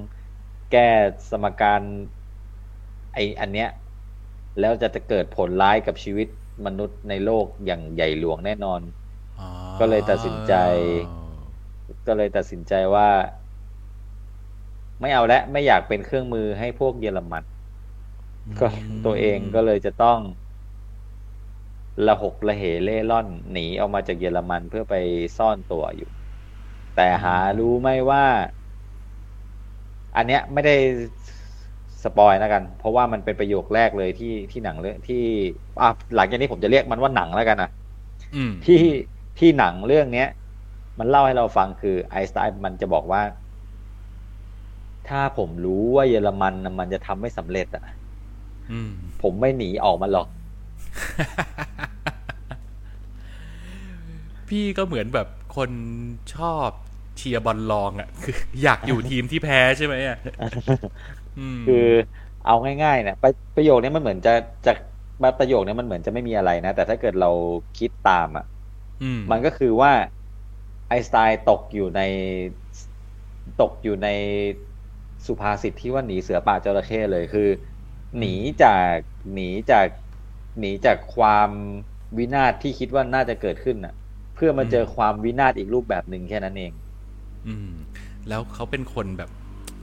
[0.69, 0.81] แก้
[1.31, 1.81] สมการ
[3.13, 3.67] ไออันเนี้ย
[4.59, 6.27] แล้วจะจะเกิดผลร้ายกับชีวิต
[6.65, 8.81] มนุษย์ในโลกอย่างใหญ่หลวงแน่นอน
[9.37, 9.41] อ
[9.79, 10.53] ก็เลยตัดสินใจ
[12.07, 13.07] ก็เลยตัดสินใจว่า
[15.01, 17.43] ไม่เอาและไม่อยากเป็นเครื่องมือให้พวกเยอรมัน
[18.59, 18.65] ก็
[19.05, 20.19] ตัวเองก็เลยจะต้อง
[22.05, 24.93] ละหกละเหเล่ร่อนหนีออกมาจากเยอรมันเพื่อไป
[25.37, 26.09] ซ่อนตัวอยู่
[26.95, 28.23] แต่หารู้ไหมว่า
[30.15, 30.75] อันเนี้ยไม่ได้
[32.03, 35.15] สปอยนะกัน เพราะว่ามันเป็นประโยคแรกเลยที่ที่หนังเรื่องที่
[35.81, 37.69] อะหลังจากนี้ผมจะเรียกมันว่าหนังแล้วกันนะ
[38.33, 38.75] อืมที่
[39.37, 40.27] ที่หนังเรื่องเนี้ย
[40.99, 43.21] มันเล่าให้เราฟังคือไอน์สไตน์มันจะบอกว่า
[45.05, 48.04] ถ้าผมรู้ว่าเยอรมันน่ะมันจะทำไม่สำเร็จอะอืม
[49.21, 50.27] ผมไม่หนีออกมาหรอก
[54.49, 55.69] พี่ก็เหมือนแบบคน
[56.35, 56.69] ชอบ
[57.17, 60.17] เชียร์บอลลองอะ คือ อยากอยู่ทีมที่แพ้ใช่ไหมอะ
[61.39, 61.87] อืมคือ
[62.45, 64.33] เอาง่ายๆเนี่ยประประโยคนี้มันเหมือนจะ
[64.65, 64.71] จะ
[65.39, 67.31] ประโยคนี้มันเหมือนจะไม่มีอะไรนะ แต่ถ้าเกิดเรา
[67.77, 68.45] คิดตามอะ
[69.03, 69.91] อืมมันก็คือว่า
[70.87, 72.01] ไอน์สไตน์ตกอยู่ใน
[73.61, 74.07] ตกอยู่ใน
[75.25, 77.47] สุภาษิตที่ว่าหนีเสือป่าจระเข้เลยคือ
[78.17, 78.27] หนี
[78.61, 78.97] จาก
[79.31, 79.87] หนีจาก
[80.59, 81.51] หนีจากความ
[82.17, 83.93] วินาศที่คิดว่าน่าจะเกิดขึ้นน่ะ
[84.33, 86.73] เพื่อมาเจอความวินาศอีกรูปแบบหนึ่งแค่นั้นเอง
[87.47, 87.69] อืม
[88.29, 89.29] แล้วเขาเป็นคนแบบ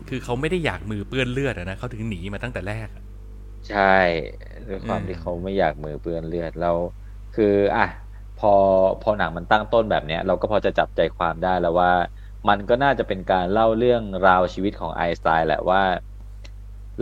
[0.09, 3.05] คือเขาไม่ได้อยากมือเปื้อนเลือดอะนะเขาถึงหนีมาตั้งแต่แรกอะ
[3.69, 3.81] ใช่
[4.69, 6.79] ด้วยความอืมที่เขาไม่อยากมือเปื้อนเลือดแล้ว
[7.33, 7.45] คือ
[7.77, 7.83] อะ
[8.37, 8.49] พอ
[9.01, 11.91] พอหนังมันตั้งต้นแบบเนี้ย เราก็พอจะจับใจความได้แล้วว่า
[12.49, 15.81] มันก็น่าจะเป็นการเล่าเรื่องราวชีวิตของไอน์สไตน์แหละว่า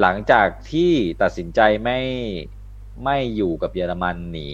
[0.00, 1.98] หลังจากที่ตัดสินใจไม่
[3.04, 4.50] ไม่อยู่กับเยอรมันหนี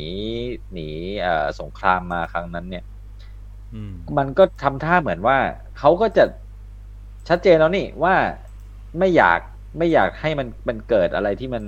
[0.73, 0.89] หนี
[1.23, 2.85] เอ่อสงครามมาครั้งนั้นเนี่ย
[3.75, 5.39] อืมมันก็ทำท่าเหมือนว่า
[5.79, 6.25] เขาก็จะ
[7.29, 8.15] ชัดเจนแล้วนี่ว่า
[8.99, 9.41] ไม่อยาก
[9.79, 11.65] ไม่อยากให้มันมันเกิดอะไรที่มัน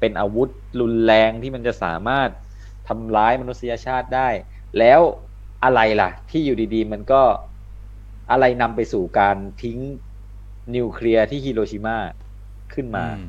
[0.00, 0.48] เป็นอาวุธ
[0.80, 2.28] รุนแรงที่มันจะสามารถ
[2.88, 4.28] ทำร้ายมนุษยชาติได้
[4.78, 5.00] แล้ว
[5.64, 7.22] อะไรล่ะ ที่อยู่ดีๆ มันก็
[8.30, 9.78] อะไรนำไปสู่การทิ้ง
[10.74, 11.98] นิวเคลียร์ที่ฮิโรชิมา
[12.74, 13.20] ขึ้นมาอืม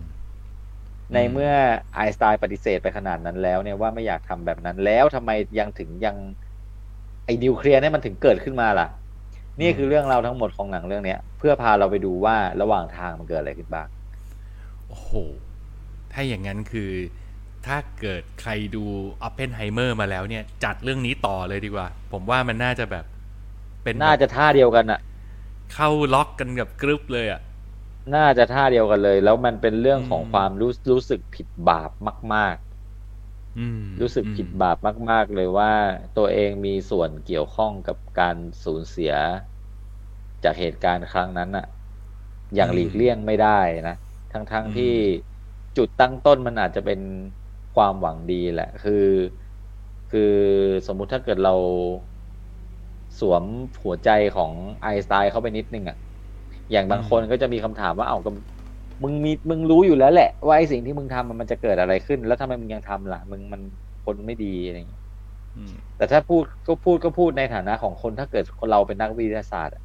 [1.14, 1.52] ในเมื่อ
[1.94, 6.16] ไอน์สไตน์ปฏิเสธไปขนาดนั้นแล้ว เนี่ยว่าไม่อยากทำแบบนั้นแล้วทำไมยังถึงยัง
[7.26, 8.88] ไอ้นิวเคลียร์เนี่ยมันถึงเกิดขึ้นมาล่ะ
[9.60, 13.88] นี่คือเรื่องราวทั้งหมดของหนังเรื่องเนี้ย เพื่อพาเราไปดูว่าระหว่างทางมันเกิดอะไรขึ้นบ้าง
[14.88, 15.12] โอ้โห
[16.14, 16.92] ถ้าอย่างนั้นคือ
[17.68, 18.86] ถ้าเกิดใครดู
[19.24, 23.06] อ p ปเพนไฮเมอร์มาแล้วเนี่ย จัดเรื่องนี้ต่อเลยดีกว่า ผมว่ามันน่าจะแบบ
[23.84, 25.00] เป็นน่าจะท่าเดียวกันอะ
[25.74, 27.42] เข้าล็อกกันกับกรึบเลยอะ
[28.16, 31.92] น่าจะท่าเดียวกันเลย แล้วมันเป็นเรื่องของอืมความรู้รู้สึกผิดบาป
[32.34, 32.58] มาก
[33.56, 34.78] อืมๆรู้สึกอืมผิดบาป
[35.10, 35.74] มาก ๆ เลยว่า
[36.18, 39.14] ตัวเองมีส่วนเกี่ยวข้องกับการสูญเสีย
[40.44, 41.66] จากเหตุการณ์ครั้งนั้นอะ
[42.56, 43.96] อย่างหลีกเลี่ยงไม่ได้นะ
[44.32, 44.94] ทั้งๆที่
[45.78, 47.00] จุดตั้งต้นมันอาจจะเป็น
[47.76, 48.94] ความหวังดีแหละ คือ
[50.12, 50.22] คือ
[50.88, 51.52] สมมุติถ้าเกิดเรา
[53.20, 53.44] สวม
[53.84, 55.98] หัวใจของไอน์สไตน์เข้าไปนิดนึงอะ
[56.72, 58.32] อย่างบางคนก็จะมีคำถามว่าเอ้าก็
[59.04, 63.62] มึงมีมึงรู้อยู่แล้วแหละ ว่าไอสิ่งที่มึงทำมันมันจะเกิดอะไรขึ้น แล้วทำไมมึงยังทำล่ะ มึงมัน
[64.06, 65.04] คนไม่ดีอะไรอย่างเงี้ย
[65.58, 69.84] อืมแต่ถ้าพูดก็พูดก็พูดในฐานะของคนถ้าเกิดคนเราเป็นนักวิทยาศาสตร์อะ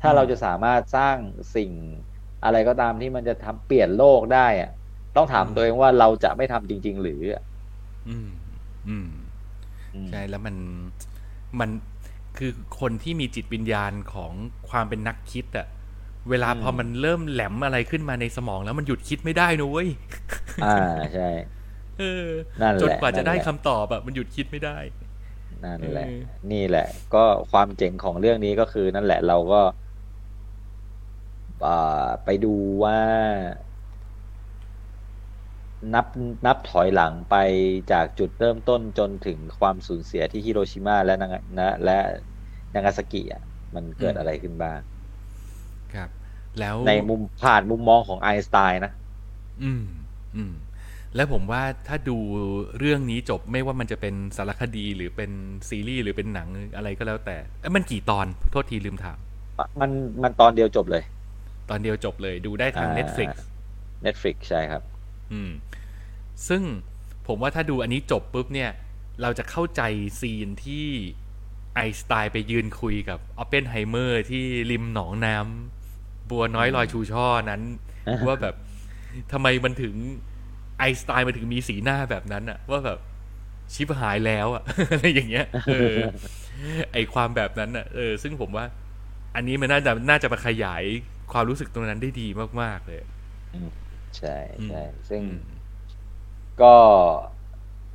[0.00, 1.16] ถ้าเราจะสามารถสร้าง
[1.56, 1.70] สิ่ง
[2.44, 4.70] อะไรก็ตามที่มันจะทำเปลี่ยนโลกได้อะ
[5.16, 7.42] ต้องถามตัวเองว่าเราจะไม่ทำจริง ๆ หรืออะ
[8.08, 8.28] อืม
[8.88, 9.08] อืม
[9.94, 10.56] อืมใช่แล้วมัน
[11.60, 11.70] มัน
[12.38, 12.50] คือ
[12.80, 14.32] คนที่มีจิตวิญญาณของ
[14.70, 15.66] ความเป็นนักคิดอะ
[16.30, 19.88] เวลาพอมันเริ่มแหลมอะไรขึ้นมาในสมองแล้วมันหยุดคิดไม่ได้นะเว้ย
[20.64, 20.76] อ่า
[21.14, 21.28] ใช่
[21.98, 22.26] เออ
[22.60, 24.78] นั่นแหละจนกว่าจะได้นั่นแหละคำตอบอะมันหยุดคิดไม่ได้
[25.64, 26.18] นั่นแหละเออ
[26.52, 29.62] นี่แหละ ก็ความเจ๋งของเรื่องนี้ก็คือ นั่นแหละเราก็
[31.66, 32.54] อ่าไปดู
[32.84, 32.98] ว่า
[35.94, 36.06] นับ
[36.46, 37.36] นับถอยหลังไป
[37.92, 41.98] จากจุดเริ่มต้นจนถึงความสูญเสียที่ฮิโรชิมาและนางนะและ
[42.74, 43.42] นางาซากิอะ
[43.74, 44.91] มันเกิดอืมอะไรขึ้นบ้างครับ
[46.58, 48.92] แล้วในมุมผ่านมุมมองของไอน์สไตน์นะ
[49.62, 49.84] อืม
[50.36, 50.52] อืม
[51.16, 52.16] แล้วผมว่าถ้าดู
[52.78, 55.30] เรื่องนี้จบไม่ว่ามันจะเป็นสารคดีหรือเป็น
[55.68, 59.18] ซีรีส์หรือเป็นหนังอะไรก็แล้วแต่เอ้ยมันกี่ตอน โทษทีลืมถาม
[59.80, 59.90] มัน
[60.22, 61.02] มันตอนเดียวจบเลย
[61.70, 63.28] ตอนเดียวจบเลย ดูได้ทางอ่า Netflix
[64.06, 64.82] Netflix ใช่ครับ
[65.32, 65.50] อืม
[66.48, 66.62] ซึ่ง
[67.26, 68.70] ผมว่าถ้าดูอันนี้จบปุ๊บเนี่ย
[69.22, 69.82] เราจะเข้าใจ
[70.20, 70.86] scene ที่
[71.74, 75.81] ไอน์สไตน์ไปยืนคุยกับออปเปนไฮเมอร์ที่ริมหนองน้ำ
[76.30, 77.62] บัวน้อยลอยชูช่อนั้น
[78.26, 78.54] ว่าแบบ
[79.32, 79.94] ทำไมมันถึง
[80.78, 82.98] ไอน์สไตน์มันถึงมีสีหน้าแบบนั้นอะว่าแบบ
[83.74, 84.62] ชิบหายแล้วอะ
[84.92, 85.96] อะไรอย่างเงี้ยเออ
[86.92, 88.64] ไอความแบบนั้นอะเออ ซึ่งผมว่า
[89.34, 90.84] อันนี้มันน่าจะน่าจะมาขยาย
[91.32, 92.28] ความรู้สึกตรงนั้นได้ดี
[92.62, 93.00] มาก ๆ เลย
[94.16, 94.76] ใช่ใช่อืม
[95.08, 95.42] ซึ่งอืม
[96.58, 96.76] ก็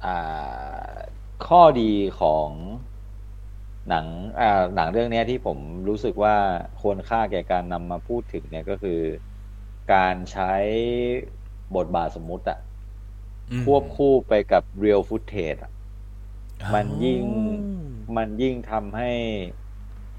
[0.04, 0.98] อ่า
[1.48, 2.50] ข้อดีของ
[3.88, 4.06] หนัง
[4.40, 5.60] อ่าหนังเรื่องเนี้ยที่ผม
[5.90, 6.34] รู้สึกว่า
[6.78, 8.92] ควรค่าแก่การนำมาพูดถึงเนี่ยก็คือ
[9.90, 10.46] การใช้
[11.76, 12.58] บทบาทสมมุติอะ
[13.52, 15.72] อืมควบคู่ไปกับ real footage อะ
[16.74, 17.24] มันยิ่ง
[18.16, 19.12] มันยิ่งทำให้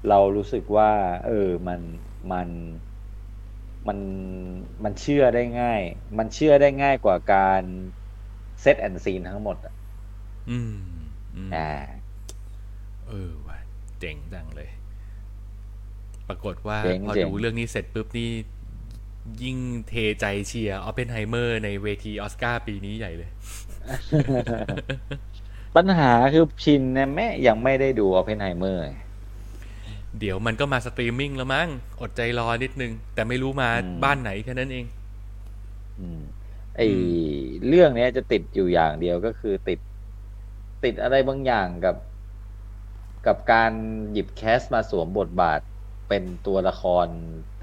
[0.07, 0.91] เรารู้สึกว่า
[1.25, 1.81] เออมัน
[2.31, 2.49] มัน
[3.87, 3.99] มัน
[4.83, 5.81] มันเชื่อได้ง่าย
[6.17, 7.63] มันเชื่อได้ง่ายกว่าการ
[8.61, 9.73] เซตแอนซีนทั้งหมดอะ
[10.49, 10.71] อืม
[11.35, 11.59] อืม อ่า
[13.07, 13.48] เออว่ะ
[13.99, 14.69] เจ๋งจังเลย
[16.27, 18.29] ปรากฏว่าเจ๋งพอเจ๋งดูเรื่องนี้เสร็จปุ๊บนี่
[19.43, 23.29] ยิ่งเทใจเชียร์ออปเพนไฮเมอร์ในเวทีออสการ์ปีนี้ใหญ่เลย
[25.75, 28.79] ปัญหาคือชินเนี่ยแม่ยังไม่ได้ดู Oppenheimer
[30.19, 31.67] เดี๋ยวมันก็มาสตรีมมิ่งแล้วมั้ง
[32.01, 34.85] อดใจรอนิดนึง แต่ไม่รู้มาอืมบ้านไหนแค่นั้นเอง
[35.99, 36.21] อืม
[36.77, 36.81] ไอ้
[37.67, 39.79] เรื่องเนี้ยจะติดอยู่อย่างเดียวก็คือติด
[40.83, 41.95] ติดอะไรบางอย่างกับ
[43.27, 43.71] กับการ
[44.11, 45.59] หยิบ cast มาสวมบทบาท
[46.09, 47.07] เป็นตัวละคร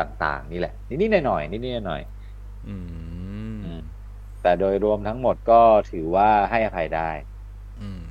[0.01, 2.03] ต่าง ๆ นี่แหละ นิดๆหน่อยๆนิดๆหน่อย
[2.69, 2.87] อืม
[3.65, 7.11] อืมๆแต่โดยรวมทั้งหมดก็ถือว่าให้อภัยได้
[7.81, 8.03] อืม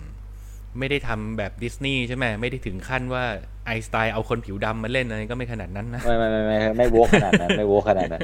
[0.80, 3.24] ไม่ได้ทำแบบดิสนีย์ใช่ไหมไม่ได้ถึงขั้นว่า
[3.66, 8.22] ไอน์สไตน์เอาคนผิวดำมาเล่นอะไรก็ไม่ขนาดนั้นนะ ไม่ไม่ไม่ไม่ไม่โวกขนาดนั้น ไม่โวกขนาดนั้น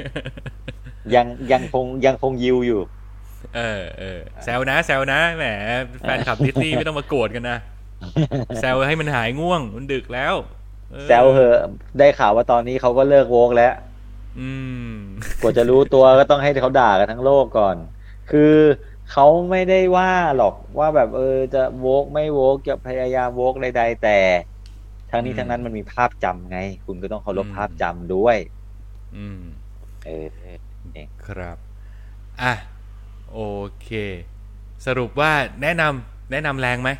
[1.14, 2.80] ยังยังคงยังคงยิวอยู่
[3.56, 5.44] เออเออแซวนะแซวนะแหม
[6.00, 7.58] แฟนคลับดิสนีย์ไม่ต้องมาโกรธกันนะ
[8.60, 10.34] แซวให้มันหายง่วง มันดึกแล้ว
[10.94, 11.58] ออแซวเหอะ
[11.98, 13.74] ได้ข่าวว่าตอนนี้เขาก็เลิกโวกแล้ว
[14.40, 14.50] อื
[14.92, 14.96] ม
[15.40, 17.76] กว่าจะรู้ตัวก็ต้องให้เขาด่ากันทั้งโลกก่อน
[18.30, 18.54] คือ
[19.12, 24.18] เขาไม่ได้ว่าหรอกว่าแบบเออจะโวกไม่โวกจะพยายามโวกใดๆแต่
[25.10, 28.36] ทั้งนี้อืมทั้งนั้นมันมีภาพจำไง คุณก็ต้องเคารพอืมภาพจำด้วย
[29.16, 29.42] อืม
[30.06, 30.26] เออ
[31.26, 31.56] ครับ
[32.42, 32.52] อะ
[33.32, 33.40] โอ
[33.82, 33.88] เค
[34.86, 35.32] สรุปว่า
[35.62, 36.90] แนะนำแนะนำแรงไหม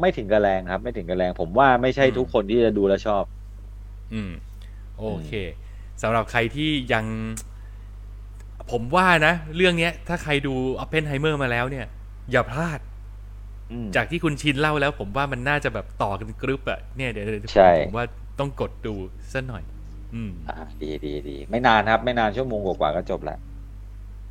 [0.00, 3.24] ไม่ถึงกระแรงครับ ไม่ถึงกระแรง ผมว่าไม่ใช่อืมทุกคนที่จะดูแล้วชอบ
[4.12, 4.32] อืม
[4.98, 5.30] โอเค
[6.02, 7.04] สำหรับใครที่ยัง
[8.70, 11.86] ผมว่านะ เรื่องเนี้ย ถ้าใครดูอ p เพนไฮเมอร์มาแล้วเนี่ย
[12.30, 12.80] อย่าพลาด
[13.72, 18.04] อืมจากที่คุณชินเล่าแล้ว ผมว่ามันน่าจะแบบต่อกันกรึบอะเนี่ยเดี๋ยวเดี๋ยวใช่ผมว่า
[18.38, 18.94] ต้องกดดู
[19.32, 19.62] สักหน่อย
[20.14, 23.36] อืม อ่า ดีดีดีไม่นานครับ ไม่นานชั่วโมงกว่าๆก็จบละ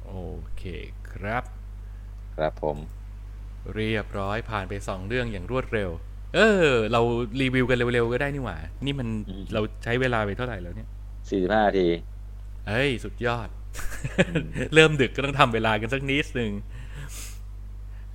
[0.06, 0.14] โอ
[0.58, 0.64] เค
[1.12, 1.44] ครับ
[2.36, 2.78] ครับผม
[3.76, 5.90] เรียบร้อยผ่านไปสองเรื่องอย่างรวดเร็ว
[6.36, 7.02] เออ เรา
[7.42, 9.08] รีวิวกันเร็วๆก็ได้นี่หว่า นี่มัน
[9.54, 10.90] เราใช้เวลาไปเท่าไหร่แล้วเนี่ย
[11.30, 11.88] สี่สิบห้านาที
[12.68, 13.50] เฮ้ย สุดยอด
[14.74, 16.52] เริ่มดึกก็ต้องทำเวลากันสักนิดหนึ่ง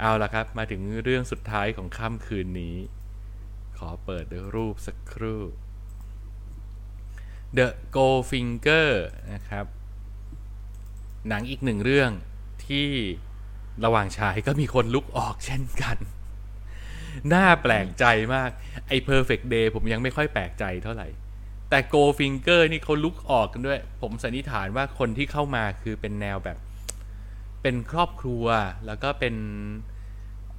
[0.00, 2.76] เอาละครับ มาถึงเรื่องสุดท้ายของค่ำคืนนี้
[3.78, 4.24] ขอเปิด
[4.54, 5.42] รูปสักครู่
[7.56, 8.90] The Goldfinger
[9.32, 9.66] นะครับ
[11.28, 12.10] หนังอีกหนึ่งเรื่อง
[12.66, 12.88] ที่
[13.84, 15.96] ระหว่างฉายก็มีคนลุกออกเช่นกัน
[17.32, 18.04] น่าแปลกใจ
[18.34, 18.50] มาก
[18.88, 21.08] ไอ้ Perfect Day ผมยังไม่ค่อยแปลกใจเท่าไหร่
[21.70, 26.58] แต่ go finger นี่เขาลุกออกกันด้วย ผมสันนิษฐานว่าคนที่เข้ามาคือเป็นแนวแบบ
[27.62, 28.44] เป็นครอบครัว
[28.86, 29.34] แล้วก็เป็น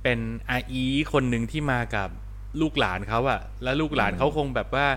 [0.03, 0.84] เป็นอาอี
[1.14, 2.09] คนหนึ่งที่มากับ
[2.61, 4.88] ลูกหลานเขาอะแล้วลูกหลานเขาคงแบบว่า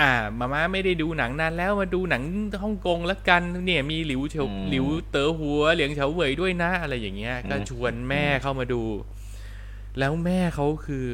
[0.00, 2.22] อ่ามาม่าไม่ได้ดูหนังนานแล้วมาดูหนัง
[2.62, 8.82] ฮ่องกงแล้วกันเนี่ยมีหลิวเฉาอืมหลิวเต๋อหัวเหลียงเฉาเหวยด้วยนะ อะไรอย่างเงี้ย ก็อืมชวนแม่เข้ามาดู
[9.98, 11.06] แล้วแม่เขาคือ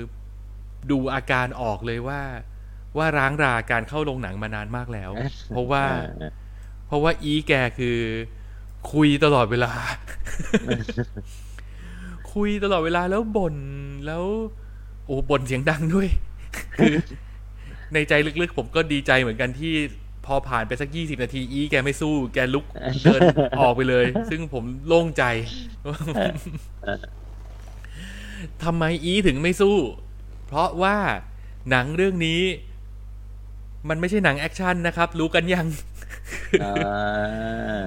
[0.90, 2.20] ดูอาการออกเลยว่า
[2.96, 5.10] ว่าร้างราการเข้าโรงหนังมานานมากแล้ว
[5.48, 6.30] เพราะว่าอ่า
[6.86, 7.98] เพราะว่าอีแกคือ
[8.92, 9.72] คุยตลอดเวลา
[12.32, 13.56] คุยตลอดเวลาแล้วบ่น
[14.06, 14.24] แล้ว
[15.06, 16.08] โอ้บ่นเสียงดังด้วย
[16.76, 16.94] คือ
[17.94, 19.74] ในใจลึกๆ ผมก็ดีใจเหมือนกันที่
[20.26, 22.64] พอผ่านไปสักยี่สิบนาทีอีแกไม่สู้ แกลุก
[23.02, 23.20] เดิน
[23.60, 25.24] ออกไปเลย ซึ่งผมโล่งใจ
[28.62, 29.76] ทำไมอีถึงไม่สู้
[30.46, 30.96] เพราะว่า
[31.70, 32.40] หนังเรื่องนี้
[33.88, 35.66] มันไม่ใช่หนังแอคชั่นนะครับ รู้กันยัง
[36.62, 37.84] อ่า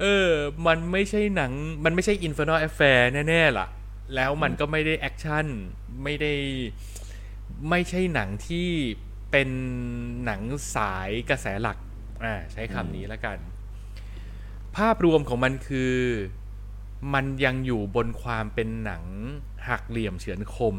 [0.00, 0.30] เออ
[0.66, 1.52] มันไม่ใช่หนัง
[1.84, 3.66] มันไม่ใช่ Infernal Affair แน่ๆล่ะ
[4.14, 5.46] แล้วมันก็ไม่ได้แอคชั่น
[6.02, 6.32] ไม่ได้
[7.70, 8.68] ไม่ใช่หนังที่
[9.34, 9.54] เป็น
[10.24, 10.42] หนัง
[10.74, 11.78] สายกระแสหลัก
[12.24, 13.38] อ่า ใช้คำนี้แล้วกัน
[14.76, 15.94] ภาพรวมของมันคือ
[17.14, 19.04] มันยังอยู่บนความเป็นหนัง
[19.68, 20.76] หักเหลี่ยมเฉือนคม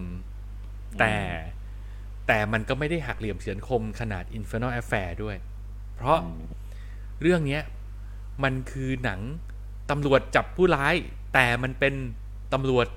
[1.00, 1.16] แต่
[2.28, 5.38] แต่มันก็ไม่ได้หักเหลี่ยมเฉือนคมขนาด Infernal Affair ด้วย
[5.96, 6.20] เพราะ
[7.22, 7.62] เรื่องเนี้ย
[8.44, 9.20] มันคือหนัง
[9.90, 10.96] ตำรวจจับผู้ร้าย
[11.34, 11.94] แต่มันเป็น
[12.54, 12.88] ตำรวจ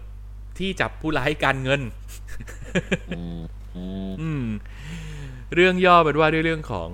[0.59, 1.80] ที่จับผู้ร้ายการเงิน
[3.16, 3.40] อืม
[3.76, 4.44] อืมอืม
[5.55, 6.88] เรื่องย่อเป็นว่าด้วยเรื่องของ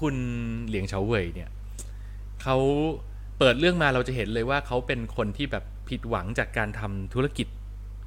[0.00, 0.16] คุณ
[0.66, 1.50] เหลียงเฉาเว่ยเนี่ย
[2.42, 2.56] เขา
[3.38, 7.48] เปิดเรื่องมาเราจะเห็นเลยว่าเขาเป็นคนที่แบบผิดหวังจากการทำธุรกิจ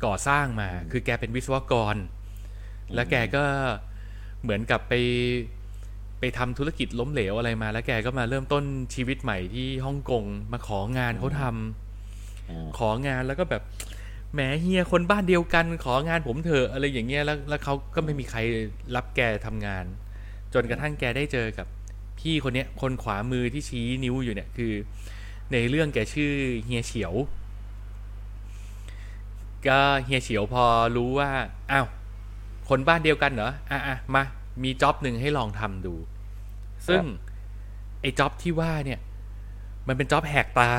[0.05, 1.95] ก่อสร้างมา คือแกเป็นวิศวกร
[2.93, 3.43] แล้วแกก็
[4.43, 4.93] เหมือนกับไป
[6.19, 8.63] ไปทำธุรกิจล้มเหลวอะไรมา แล้วแกก็มาเริ่มต้น
[8.95, 13.63] ชีวิตใหม่ที่ฮ่องกงมาของานเขาทำอืมของานแล้วก็แบบ
[14.33, 18.39] แหมเฮียคนบ้านเดียวกันของานผมเถอะอะไรอย่างเงี้ยแล้วแล้วเขาก็ไม่มีใคร
[18.95, 19.85] รับแกทำงาน
[20.53, 21.67] จนกระทั่งแกได้เจอกับ
[22.19, 24.73] พี่คนเนี้ยคนขวามือที่ชี้นิ้วอยู่เนี่ยคือ
[25.51, 26.31] ในเรื่องแกชื่อ
[26.65, 27.13] เฮียเฉียว
[29.67, 30.63] ก็เฮียเฉียวพอ
[30.95, 31.29] รู้ว่า
[31.71, 31.87] อ้าว
[32.69, 34.23] คนบ้านเดียวกันเหรออะอะมา
[34.63, 35.95] มีจ็อบหนึ่งให้ลองทำดู
[36.87, 37.03] ซึ่ง
[38.01, 38.99] ไอ้จ็อบที่ว่าเนี่ย
[39.87, 40.71] มันเป็นจ็อบแหกตา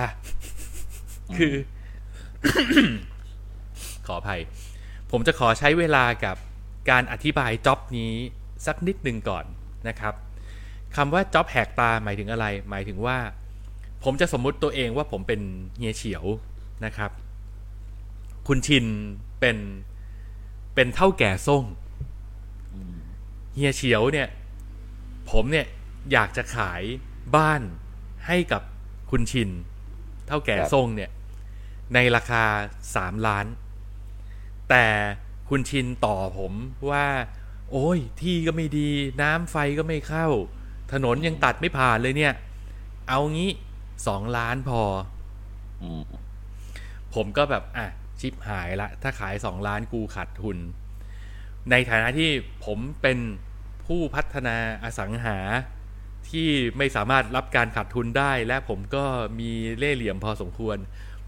[1.39, 1.55] คือ
[4.07, 4.41] ขออภัย
[5.11, 6.37] ผมจะขอใช้เวลากับ
[6.91, 8.13] การอธิบายจ็อบนี้
[8.67, 9.45] สักนิดหนึ่งก่อน
[9.89, 10.15] นะครับ
[10.97, 13.19] คำว่าจ็อบแหกตาหมายถึงอะไร หมายถึงว่า
[14.05, 15.41] ผมจะสมมุติตัวเองว่าผมเป็น
[15.79, 16.25] เฮียเฉียว
[16.85, 17.11] นะครับ
[18.49, 18.87] คุณชิน
[19.41, 19.59] เป็น
[20.75, 21.65] เป็นเท่าแก่ส่ง
[23.55, 24.29] เฮียเฉียวเนี่ย
[25.31, 25.67] ผมเนี่ย
[26.13, 26.83] อยากจะขาย
[27.37, 27.63] บ้าน
[28.27, 28.63] ให้กับ
[29.11, 29.51] คุณชิน
[30.27, 31.11] เท่าแก่ส่งเนี่ย
[31.95, 32.43] ในราคา
[32.95, 33.47] สามล้าน
[34.71, 34.87] แต่
[35.49, 36.53] คุณชินต่อผม
[36.91, 37.07] ว่า
[37.71, 38.91] โอ้ย ที่ก็ไม่ดี
[39.23, 40.27] น้ำไฟก็ไม่เข้า
[40.93, 42.35] ถนนยังตัดไม่ผ่านเลยเนี่ย
[43.09, 43.51] เอางี้
[44.07, 44.83] สองล้านพอ
[45.83, 45.85] อ
[47.15, 47.87] ผมก็แบบ อะ
[48.21, 50.59] ชิปหายละ ถ้าขายสองล้านกูขาดทุน
[51.71, 52.31] ในฐานะที่
[52.65, 53.19] ผมเป็น
[53.87, 55.39] ผู้พัฒนาอสังหา
[56.29, 56.49] ที่
[56.79, 59.05] ไม่สามารถรับการขาดทุนได้และผมก็
[59.41, 60.77] มีเล่ห์เหลี่ยมพอสมควร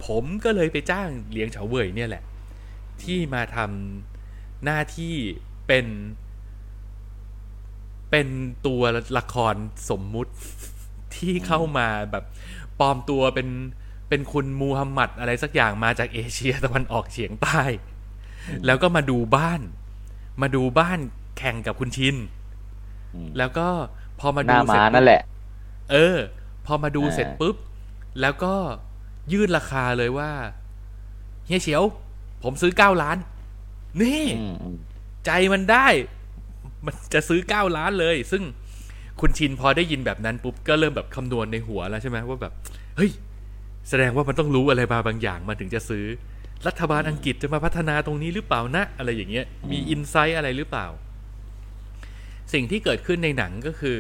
[0.07, 2.23] ผมก็เลยไปจ้างเลี้ยงเฉาเว่ยเนี่ยแหละ
[3.05, 5.15] ที่มาทำหน้าที่
[5.67, 5.87] เป็น
[8.11, 8.29] เป็น
[8.67, 8.83] ตัว
[9.19, 9.55] ละคร
[9.91, 10.33] สมมุติ
[11.17, 12.25] ที่เข้ามาแบบ
[12.81, 13.49] ปลอมตัวเป็น
[14.09, 17.61] เป็นคุณมูฮัมหมัดอะไรสักอย่างมาจากเอเชียตะวันออกเฉียงใต้
[18.67, 19.61] แล้วก็มาดูบ้าน
[20.43, 20.99] มาดูบ้าน
[21.39, 22.17] แข่งกับคุณชิน
[23.15, 23.69] อืมแล้วก็
[24.21, 25.23] พอมาหดูน้าเสร็ม้าจนั่นแหละ
[25.93, 26.17] เออ
[26.67, 27.57] พอมาดูอ่าเสร็จปุ๊บ
[28.21, 28.55] แล้วก็
[29.33, 30.31] ยื่นราคาเลยว่า
[31.47, 31.83] เฮียเฉียว
[32.43, 33.17] ผมซื้อเก้าล้าน
[34.03, 34.25] นี่
[35.27, 35.87] ใจมันได้
[36.87, 38.43] มันจะซื้อเก้าล้านเลย ซึ่ง
[39.21, 42.53] คุณชินพอได้ยินแบบนั้นปุ๊บก็เริ่มแบบคำนวณในหัวแล้วใช่ไหมว่าแบบ
[42.97, 43.11] เฮ้ย
[43.89, 46.05] แสดงว่ามันต้องรู้อะไรมาบางอย่างมันถึงจะซื้อ
[46.67, 50.87] รัฐบาลอังกฤษจะมาพัฒนาตรงนี้หรือเปล่านะ อะไรอย่างเงี้ย มีอินไซต์อะไรหรือเปล่า
[52.53, 53.99] สิ่งที่เกิดขึ้นในหนังก็คือ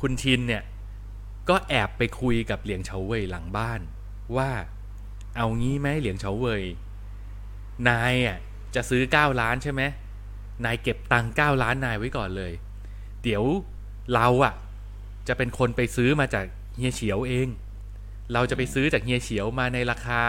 [0.00, 0.62] คุณชินเนี่ย
[1.48, 3.80] ก็แอบไปคุยกับเหลียงเฉาเว่ยหลังบ้าน
[4.36, 4.50] ว่า
[5.36, 6.62] เอางี้ไหมเหลียงเฉาเว่ย
[7.88, 8.38] นายอะ
[8.74, 9.82] จะซื้อเก้าล้านใช่ไหม
[10.64, 12.52] นายเก็บตังค์เก้าล้านนายไว้ก่อนเลย
[13.22, 13.44] เดี๋ยว
[14.14, 14.54] เราอะ
[15.28, 16.44] จะเป็นคนไปซื้อมาจาก
[16.76, 17.48] เฮียเฉียวเอง
[18.32, 20.22] เราจะไปซื้อจากเฮียเฉียวมาในราคา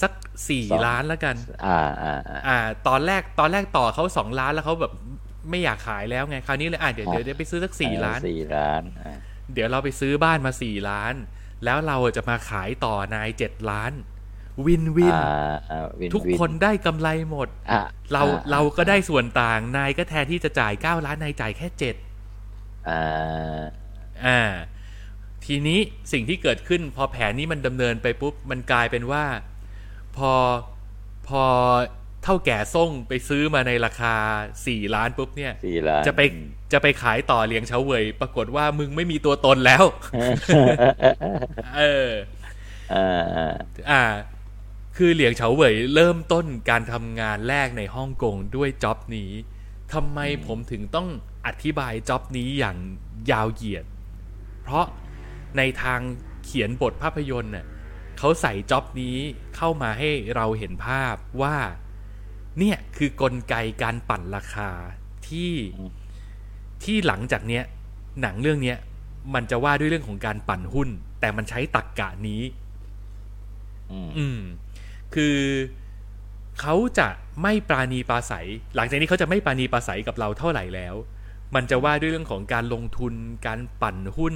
[0.00, 0.12] สัก
[0.48, 1.36] สี่สองล้านแล้วกัน
[1.66, 2.58] อ่าอ่าอ่าอ่า
[2.88, 4.92] ตอนแรกตอนแรกต่อเขาสองล้านแล้วเขาแบบ
[5.50, 9.16] ไม่อยากขายแล้วไงคราวนี้เลยอะเดี๋ยวครับเดี๋ยวเดี๋ยวไปซื้อสักสี่ล้านสี่ล้านอ่า
[9.54, 11.14] เดี๋ยวเราไปซื้อบ้านมาสี่ล้าน
[11.64, 13.92] แล้วเราจะมาขายต่อนายเจ็ดล้าน
[14.66, 17.82] วินวินอ่าอ่าวินทุกวิคนได้กำไรหมดอะ
[18.12, 21.94] เราอ่เราก็ได้ส่วนต่างนายก็แทนที่จะจ่ายเก้าล้านนายจ่ายแค่เจ็ด
[22.88, 23.60] อ่า
[24.26, 24.40] อ่า
[25.44, 25.78] ทีนี้
[26.12, 29.24] สิ่งที่เกิดขึ้น พอแผนนี้มันดำเนินไปปุ๊บ มันกลายเป็นว่า
[30.16, 30.32] พอ
[31.28, 31.44] พอ
[32.24, 34.14] เท่าแก่ส่งไปซื้อมาในราคา
[34.66, 36.20] สี่ล้านปุ๊บเนี่ยสี่ล้านจะไป
[36.72, 39.84] จะไปขายต่อเลี้ยงเฉาเว่ยปรากฏว่ามึงไม่มีตัวตนแล้ว
[41.78, 42.10] เออ
[42.94, 43.54] อ่าอ่า
[43.90, 44.02] อ่า
[44.98, 49.30] คือเหลียงเฉาเว่ยเริ่มต้นการทำงานแรกในฮ่องกงด้วยจ็อบนี้
[49.92, 51.08] ทำไมผมถึงต้อง
[51.46, 52.76] อธิบายจ็อบนี้อย่าง
[53.30, 53.84] ยาวเหยียด
[54.62, 54.86] เพราะ
[55.56, 56.00] ในทาง
[56.44, 57.66] เขียนบทภาพยนตร์น่ะ
[58.18, 59.16] เขาใส่จ็อบนี้
[59.56, 61.56] เข้ามาให้เราเห็นภาพว่า
[62.58, 64.70] เนี่ยคือกลไกการปั่นราคา
[65.28, 65.54] ที่
[66.82, 67.64] ที่หลังจากเนี้ย
[68.20, 68.78] หนังเรื่องเนี้ย
[69.34, 70.88] มันจะว่าด้วยเรื่องของการปั่นหุ้น
[71.20, 72.42] แต่มันใช้ตักกะนี้
[73.90, 74.40] อืมอืม
[75.14, 75.38] คือ
[76.60, 77.08] เขาจะ
[77.42, 78.46] ไม่ปราณีปราศัย
[78.76, 80.94] หลังจากนี้เขาจะไม่ปราณีปราศัยกับเราเท่าไหร่แล้ว
[81.54, 83.14] มันจะว่าด้วยเรื่องของการลงทุน
[83.46, 84.34] การปั่นหุ้น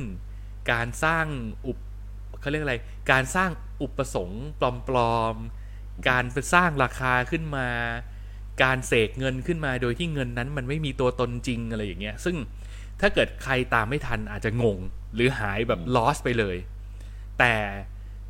[0.73, 1.27] การสร้าง
[1.67, 1.79] อุป
[2.41, 2.77] เขาเรียกอะไร
[3.11, 3.51] การสร้าง
[3.83, 4.45] อุปสงค์
[4.89, 7.69] ปลอมๆ การไปสร้างราคาขึ้นมา
[8.63, 12.37] การเสกเงินขึ้นมาโดยที่เงินนั้นมันไม่มีตัวตนจริงอะไรอย่างเงี้ย ซึ่ง
[13.01, 14.79] ถ้าเกิดใครตามไม่ทันอาจจะงง
[15.15, 16.57] หรือหายแบบ lost ไปเลย
[17.39, 17.55] แต่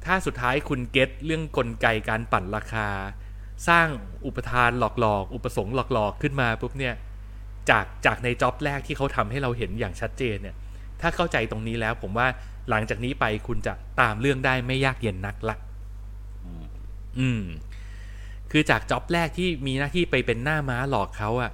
[0.05, 2.89] ถ้าสุดท้ายคุณเก็ตเรื่องกลไกการปั่นราคา
[3.69, 3.89] สร้าง
[4.27, 6.95] อุปทานหลอกๆ อุปสงค์หลอกๆ ขึ้นมาปุ๊บเนี่ย
[7.71, 10.57] จากจากในจ็อบแรกที่เขาทำให้เราเห็นอย่างชัดเจนเนี่ย
[11.01, 12.27] ถ้าเข้าใจตรงนี้แล้วผมว่า
[12.71, 15.57] หลังจากนี้ไปคุณจะตามเรื่องได้ไม่ยากเย็นนักละ
[17.19, 17.43] อืม
[18.51, 21.53] คือจากจ็อบแรกที่มีหน้าที่ไปเป็นหน้าม้าหลอกเขาอะ่ะ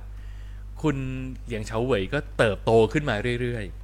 [0.82, 0.96] คุณ
[1.44, 3.77] เหลียงเฉาเหวยก็เติบโตขึ้นมาเรื่อยๆ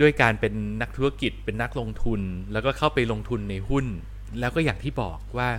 [0.00, 2.20] ด้วยการเป็นนักธุรกิจเป็นนักลงทุน
[2.52, 3.86] แล้วก็เข้าไปลงทุนในหุ้น
[4.40, 5.50] แล้วก็อย่างที่บอกว่า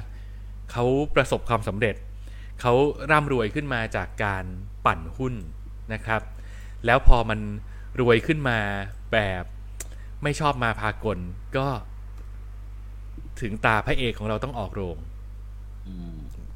[0.72, 0.86] เขา
[1.16, 1.96] ประสบความสำเร็จ
[2.62, 2.74] เขา
[3.12, 4.46] ร่ำรวยขึ้นมาจากการ
[4.86, 5.34] ปั่นหุ้น
[5.94, 6.22] นะครับ
[6.86, 7.40] แล้วพอมัน
[8.00, 8.60] รวยขึ้นมา
[9.12, 9.44] แบบ
[10.24, 11.18] ไม่ชอบมาพากล
[11.58, 11.68] ก็
[13.42, 14.98] ถึงตาพระเอกของเราต้องออกโรง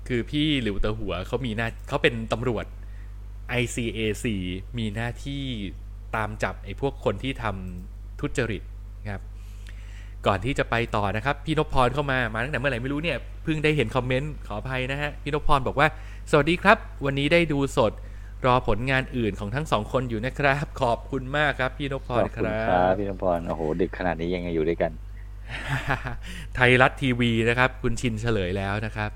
[0.07, 2.65] คือพี่หลิวเตอหัวเขามีหน้าเขาเป็นตำรวจ
[3.61, 4.25] ICAC
[4.77, 5.43] มีหน้าที่
[6.15, 8.63] ตามจับไอ้พวกคนที่ทำทุจริต
[9.09, 9.21] ครับ
[10.27, 15.87] ก่อนที่จะไปต่อนะครับ พี่นพพรเข้ามา มาตั้งแต่เมื่อไหร่ไม่รู้เนี่ย เพิ่งได้เห็นคอมเมนต์ขออภัยนะฮะ พี่นพพรบอกว่า
[16.31, 17.91] สวัสดีครับ วันนี้ได้ดูสด
[18.45, 24.91] รอผลงานอื่นของทั้งสองคนอยู่นะครับ ขอบคุณมากครับ พี่นพพขรอบคคุณรัครับบพี่น้ำพรโอ้โหดึกขนาดนี้ยังไงอยู่ด้วยกัน
[26.55, 29.11] ไทยรัฐทีวีนะครับ คุณชินเฉลยแล้วนะครับ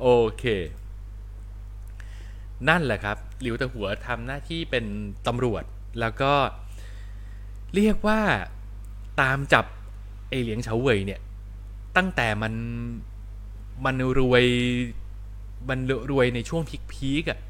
[0.00, 0.44] โอเค
[2.68, 4.84] นั่นแหละครับ หลิวตะหัวทำหน้าที่เป็น
[5.26, 5.64] ตำรวจ
[6.00, 6.32] แล้วก็
[7.74, 8.20] เรียกว่า
[9.20, 9.64] ตามจับ
[10.28, 11.20] ไอเหลียงเฉาเว่ยเนี่ย
[11.96, 12.54] ตั้งแต่มัน
[13.84, 14.44] มันรวย
[15.68, 15.78] มัน
[16.10, 17.40] รวยในช่วงพีคๆอะ่ะ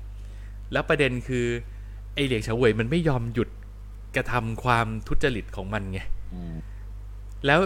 [0.73, 1.47] แล้วประเด็นคือ
[2.15, 3.49] ไอเหลียงเฉาเว่ยมันไม่ยอมหยุด
[4.17, 6.01] กระทำความทุจริตของมันไง
[6.35, 6.55] อืม
[7.47, 7.61] แล้ว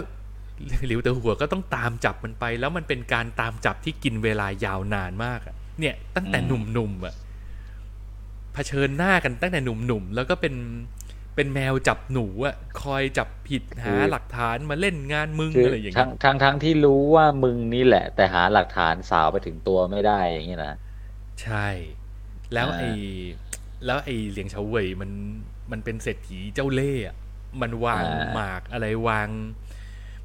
[0.87, 7.13] หลิวเตอหัวก็ต้องตามจับมันไป แล้วมันเป็นการตามจับที่กินเวลายาวนานมากอะเนี่ย ตั้งแต่หนุ่มๆอะ
[8.53, 10.55] เผชิญหน้ากันตั้งแต่หนุ่มๆ แล้วก็เป็น
[11.35, 20.75] เป็นแมวจับหนูอะคอยจับผิดหาหลักฐานมาเล่นงานมึงคืออะไรอย่างทั้เงี้งยทั้งทั้งที่รู้ว่ามึงนี่แหละ แต่หาหลักฐานสาวไปถึงตัวไม่ได้อย่างนี้นะ
[21.41, 21.67] ใช่
[22.53, 22.91] แล้วอ่าไอ้
[23.85, 25.11] แล้วไอ้เหลียงเฉาเว่ยมัน
[25.71, 27.15] มันเป็นเศรษฐีเจ้าเล่ห์อะ
[27.61, 29.29] มันวางหมากอะไรวาง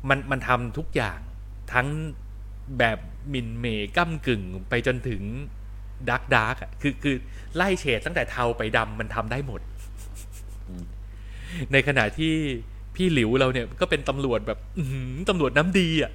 [0.08, 1.18] มันมันทำทุกอย่าง
[1.72, 1.88] ทั้ง
[2.78, 2.98] แบบ
[3.30, 5.22] หมิ่นเหม่ก้ำกึ่งไปจนถึง
[6.08, 7.16] dark dark อะคือคือ
[7.56, 9.60] ไล่เฉดตั้งแต่เทาไปดำมันทำได้หมด
[11.72, 12.34] ในขณะที่
[12.94, 16.12] พี่หลิวเราเนี่ยก็เป็นตำรวจแบบอื้อหือตำรวจน้ำดีอะ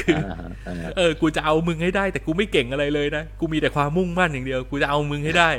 [0.00, 5.50] คืออ่าอ่าเออ กูจะเอามึงให้ได้ แต่กูไม่เก่งอะไรเลยนะ กูมีแต่ความมุ่งมั่นอย่างเดียว กูจะเอามึงให้ได้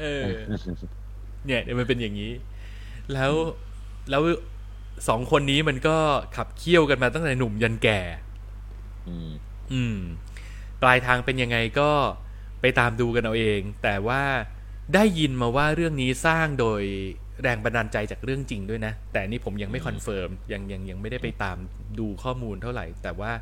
[0.00, 0.24] เออ
[1.46, 2.32] เนี่ยเดี๋ยวมันเป็นอย่างนี้
[3.12, 3.32] แล้ว
[4.10, 4.22] แล้ว
[5.08, 5.96] สองคนนี้มันก็
[6.36, 8.00] ขับเคี่ยวกันมาตั้งแต่หนุ่มยันแก่
[9.08, 9.30] อืม
[9.72, 9.96] อืม
[10.82, 11.90] ปลายทางเป็นยังไงก็
[12.62, 14.22] ไปตามดูกันเอาเอง แต่ว่า
[14.94, 16.82] ได้ยินมาว่าเรื่องนี้สร้างโดย
[17.42, 21.56] แรงบันดาลใจจากเรื่องจริงด้วยนะ แต่นี่ผมยังไม่ confirm ยังยังยังไม่ได้ไปตาม
[21.98, 23.32] ดูข้อมูลเท่าไหร่ แต่ว่า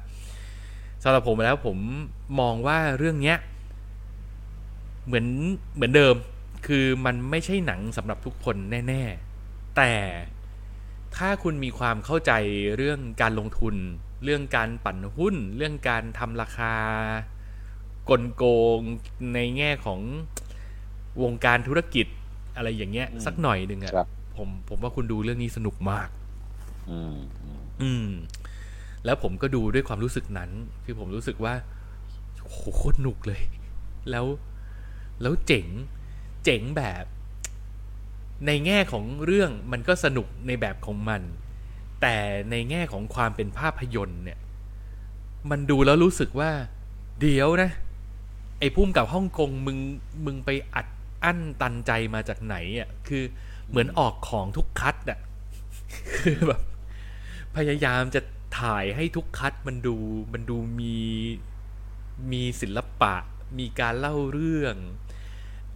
[1.02, 1.78] สำหรับผมแล้วผม
[2.40, 3.36] มองว่าเรื่องเนี้ย
[5.06, 5.26] เหมือน
[5.74, 6.14] เหมือนเดิม
[6.66, 8.56] คือมันไม่ใช่หนังสำหรับทุกคน
[8.88, 9.02] แน่
[9.40, 9.92] ๆ แต่
[11.16, 12.32] ถ้าคุณมีความเข้าใจ
[12.76, 13.74] เรื่องการลงทุน
[14.24, 16.74] เรื่องการปั่นหุ้น เรื่องการทำราคา
[18.10, 18.44] กลโก
[18.78, 18.80] ง
[19.34, 20.00] ในแง่ของ
[21.22, 22.06] วงการธุรกิจ
[22.56, 26.08] อะไรอย่างเงี้ย สักหน่อยหนึ่งอะครับผมผมว่าคุณดูเรื่องนี้สนุกมาก
[26.90, 28.08] อืมอืมอืม
[29.04, 30.50] แล้วผมก็ดูด้วยความรู้สึกนั้น
[30.84, 31.54] คือผมรู้สึกว่า
[32.40, 33.42] โหโคตรหนุกเลย
[34.10, 34.26] แล้ว
[35.22, 35.66] แล้วเจ๋ง
[36.44, 37.04] เจ๋งแบบ
[38.46, 41.22] ในแง่ของเรื่องมันก็สนุกในแบบของมัน
[42.00, 42.16] แต่
[42.50, 44.38] ในแง่ของความเป็นภาพยนตร์เนี่ย
[45.50, 46.50] มันดูแล้วรู้สึกว่า
[47.20, 47.70] เดี๋ยวนะ
[48.60, 49.78] ไอ้พุ่มกับฮ่องกงมึง
[50.24, 50.86] มึงไปอัด
[51.24, 53.22] อั้นตันใจมาจากไหนอะคือ
[53.68, 55.18] เหมือนออกของทุกคัดอะ
[56.16, 56.62] คือแบบ
[57.56, 58.20] พยายามจะ
[58.60, 59.96] ถ่ายให้ทุกคัดมันดู
[60.32, 60.96] มันดูมี
[62.32, 63.14] มีศิลปะ
[63.58, 64.76] มีการเล่าเรื่อง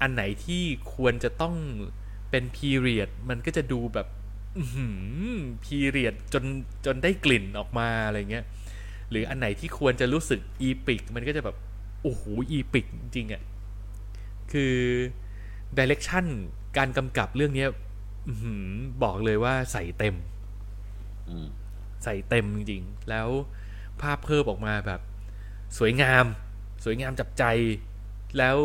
[0.01, 0.63] อันไหนที่
[0.95, 1.55] ควรจะต้อง
[2.31, 4.07] เป็นพีเรียดมันก็จะดูแบบ
[5.65, 6.45] พีเรียดจน
[6.87, 8.45] จนได้กลิ่นออกมาอะไรเงี้ย
[9.11, 11.57] หรืออันไหนที่ควรจะรู้สึกอีปิก มันก็จะแบบ
[12.05, 13.43] โอ้โหอีปิกจริงๆอะ่ะ
[14.53, 14.75] คือ
[15.77, 16.25] ดิเรกชัน
[16.77, 17.69] การกำกับเรื่องเนี้ย
[18.27, 18.67] อื้อหือ
[19.03, 20.15] บอกเลยว่าใส่เต็ม
[21.29, 21.47] อืม
[22.05, 23.29] ใส่เต็มจริงๆ แล้ว
[24.01, 25.01] ภาพเพิ่มออกมาแบบ
[25.79, 26.25] สวยงาม
[26.85, 27.45] สวยงามจับใจ
[28.39, 28.59] แล้ว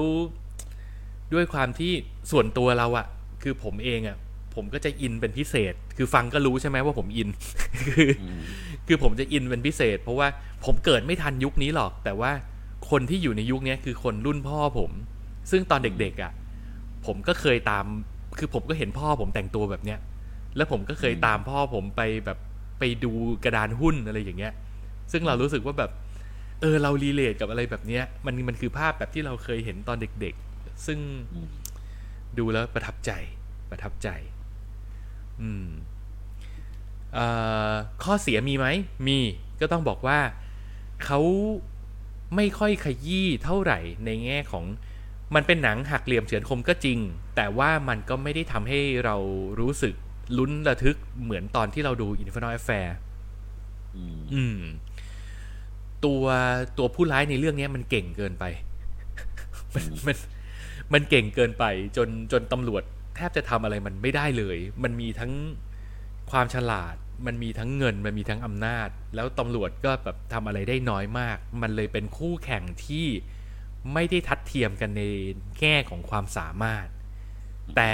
[1.34, 1.92] ด้วยความที่
[2.32, 3.08] ส่วนตัวเราอะ
[3.44, 4.18] คือผมเองอะ
[4.56, 7.30] ผมก็จะอินเป็นพิเศษ คือฟังก็รู้ใช่ไหมว่าผมอิน
[7.88, 8.42] คืออืม
[8.88, 10.28] คือผมจะอินเป็นพิเศษ เพราะว่า
[10.66, 12.32] ผมเกิดไม่ทันยุคนี้หรอก แต่ว่า
[12.92, 14.92] คนที่อยู่ในยุคนี้คือคนรุ่นพ่อผม
[15.52, 16.32] ซึ่งตอนเด็กๆอะ่ะ
[17.06, 17.86] ผมก็เคยตาม
[18.40, 20.00] คือผมก็เห็นพ่อผมแต่งตัวแบบเนี้ย
[20.56, 22.38] แล้วผมก็เคยตามพ่อผมไปแบบ
[22.80, 23.12] ไปดู
[23.44, 24.54] กระดานหุ้นอะไรอย่างเงี้ย
[25.12, 25.92] ซึ่งเรารู้สึกว่าแบบ
[26.62, 31.00] เออเรารีเลทกับอะไรแบบเนี้ย มันมันคือภาพแบบที่เราเคยเห็นตอนเด็กๆ ซึ่ง
[32.38, 33.12] ดูแล้วประทับใจ
[33.72, 34.10] ประทับใจ
[35.42, 35.66] อืม
[37.18, 37.28] อ่
[37.72, 37.74] อ
[38.04, 38.68] ข้อเสียมีไหม
[39.08, 39.20] มี
[39.62, 40.20] ก็ต้องบอกว่า
[41.06, 41.20] เขา
[42.36, 44.66] ไม่ค่อยขยี้เท่าไหร่ในแง่ของ
[45.36, 47.00] มันเป็นหนังหักเหลี่ยมเฉือนคมก็จริง
[47.36, 49.16] แต่ว่ามันก็ไม่ได้ทำให้เรา
[49.60, 49.94] รู้สึก
[50.38, 52.88] ลุ้นระทึกเหมือนตอนที่เราดู Infernal Affair
[53.96, 54.60] อืมอืม
[56.06, 56.24] ตัว
[56.78, 58.46] ตัวผู้ร้ายในเรื่องเนี้ยมันเก่งเกินไป
[59.76, 60.16] มันมัน
[60.94, 61.66] มันเก่งเกินไป
[61.98, 62.84] จนจนตำรวจ
[63.16, 65.32] แทบจะทำอะไรมันไม่ได้เลย มันมีทั้ง
[66.32, 66.96] ความฉลาด
[67.26, 73.08] มันมีทั้งเงินมันมีทั้งอำนาจ แล้วตำรวจก็แบบทำอะไรได้น้อยมาก มันเลยเป็นคู่แข่งที่
[73.94, 75.04] ไม่ได้ทัดเทียมกันใน
[75.62, 76.88] แง่ของความสามารถ
[77.76, 77.94] แต่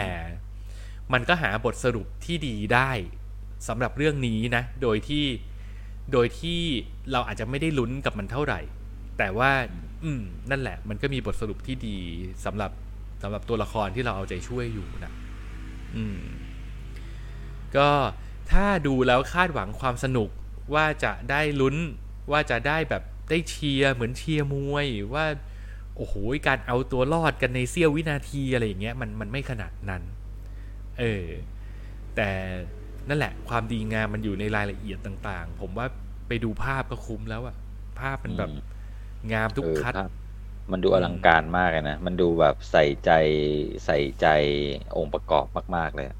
[1.13, 2.91] มันก็หาบทสรุปที่ดีได้
[3.67, 5.25] สำหรับเรื่องนี้นะ โดยที่
[6.13, 6.61] โดยที่
[7.11, 8.59] เราอาจจะไม่ได้ลุ้นกับมันเท่าไหร่
[9.17, 9.51] แต่ว่า
[10.03, 10.21] อืม
[10.51, 11.97] นั่นแหละ มันก็มีบทสรุปที่ดี
[12.45, 12.71] สำหรับ
[13.21, 15.13] สำหรับตัวละครที่เราเอาใจช่วยอยู่นะ
[15.95, 16.19] อืม
[17.77, 17.89] ก็
[18.51, 20.29] ถ้าดูแล้วคาดหวังความสนุก
[20.73, 21.75] ว่าจะได้ลุ้น
[22.31, 25.25] ว่าจะได้แบบได้เชียร์เหมือนเชียร์มวยว่า
[25.97, 26.15] โอ้โห
[26.47, 30.03] การเอาตัวรอดกันในเสี้ยววินาทีอะไรอย่างเงี้ยมันมันไม่ขนาดนั้น
[30.99, 31.25] เออ
[32.15, 32.29] แต่
[33.09, 35.87] นั่นแหละ ความดีงามมันอยู่ในรายละเอียดต่าง ๆ ผมว่า
[36.27, 37.55] ไปดูภาพก็คุ้มแล้วอะ
[37.99, 38.53] ภาพมันแบบอืม
[39.33, 40.09] งามทุกเออคัดภาพ
[40.71, 43.11] มันดูอลังการมากเลยนะ มันดูแบบใส่ใจ
[43.85, 44.27] ใส่ใจ
[44.97, 46.17] องค์ประกอบมาก ๆ เลยอะ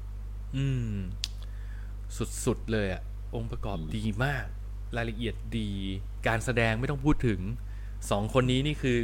[0.56, 0.96] อืม
[2.44, 3.02] สุดๆเลยอะ
[3.34, 4.44] องค์ประกอบอืมดีมาก
[4.96, 5.70] รายละเอียดดี
[6.26, 7.40] การแสดงไม่ต้องพูดถึง
[8.10, 9.00] สองคนนี้นี่คือ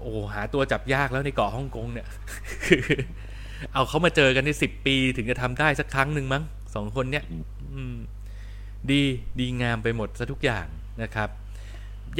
[0.00, 2.08] โอ้หาตัวจับยากแล้วในเกาะฮ่องกงเนี่ย
[2.66, 2.84] คือ
[3.72, 6.44] เอาเขามาเจอกันในสิบปีถึงจะทำได้สักครั้งหนึ่งมั้ง
[6.74, 7.24] สองคนเนี่ย
[7.74, 7.96] อืม
[8.90, 9.02] ดี
[9.40, 10.66] ดีงามไปหมดซะทุกอย่าง
[11.02, 11.28] นะครับ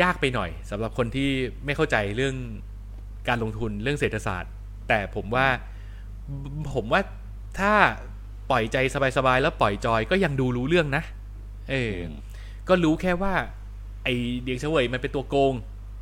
[0.02, 1.30] ยากไปหน่อยสำหรับคนที่
[1.64, 2.36] ไม่เข้าใจเรื่อง
[3.28, 4.52] การลงทุนเรื่องเศรษฐศาสตร์
[4.88, 5.46] แต่ผมว่า
[6.74, 7.00] ผมว่า
[7.58, 7.72] ถ้า
[8.50, 8.76] ปล่อยใจ
[9.16, 11.02] สบายๆแล้วปล่อยจอยก็ยังดูรู้เรื่องนะ
[11.70, 11.94] เออ
[12.68, 13.34] ก็รู้แค่ว่า
[14.04, 14.08] ไอ
[14.42, 15.54] เดียงเฉวยมันเป็นตัวโกง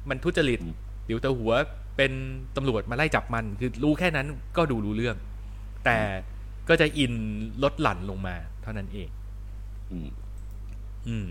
[0.09, 0.75] มันทุจริตอืม
[1.07, 1.53] เดี๋ยวแต่หัว
[1.97, 2.13] เป็น
[2.57, 4.27] ตำรวจมาไล่จับมัน คือรู้แค่นั้น
[4.57, 5.17] ก็ดูรู้เรื่อง
[5.85, 5.99] แต่
[6.69, 7.13] ก็จะอิน
[7.63, 9.09] ลดหลั่นลงมา เท่านั้นเอง
[9.91, 10.09] อืม
[11.09, 11.29] อืม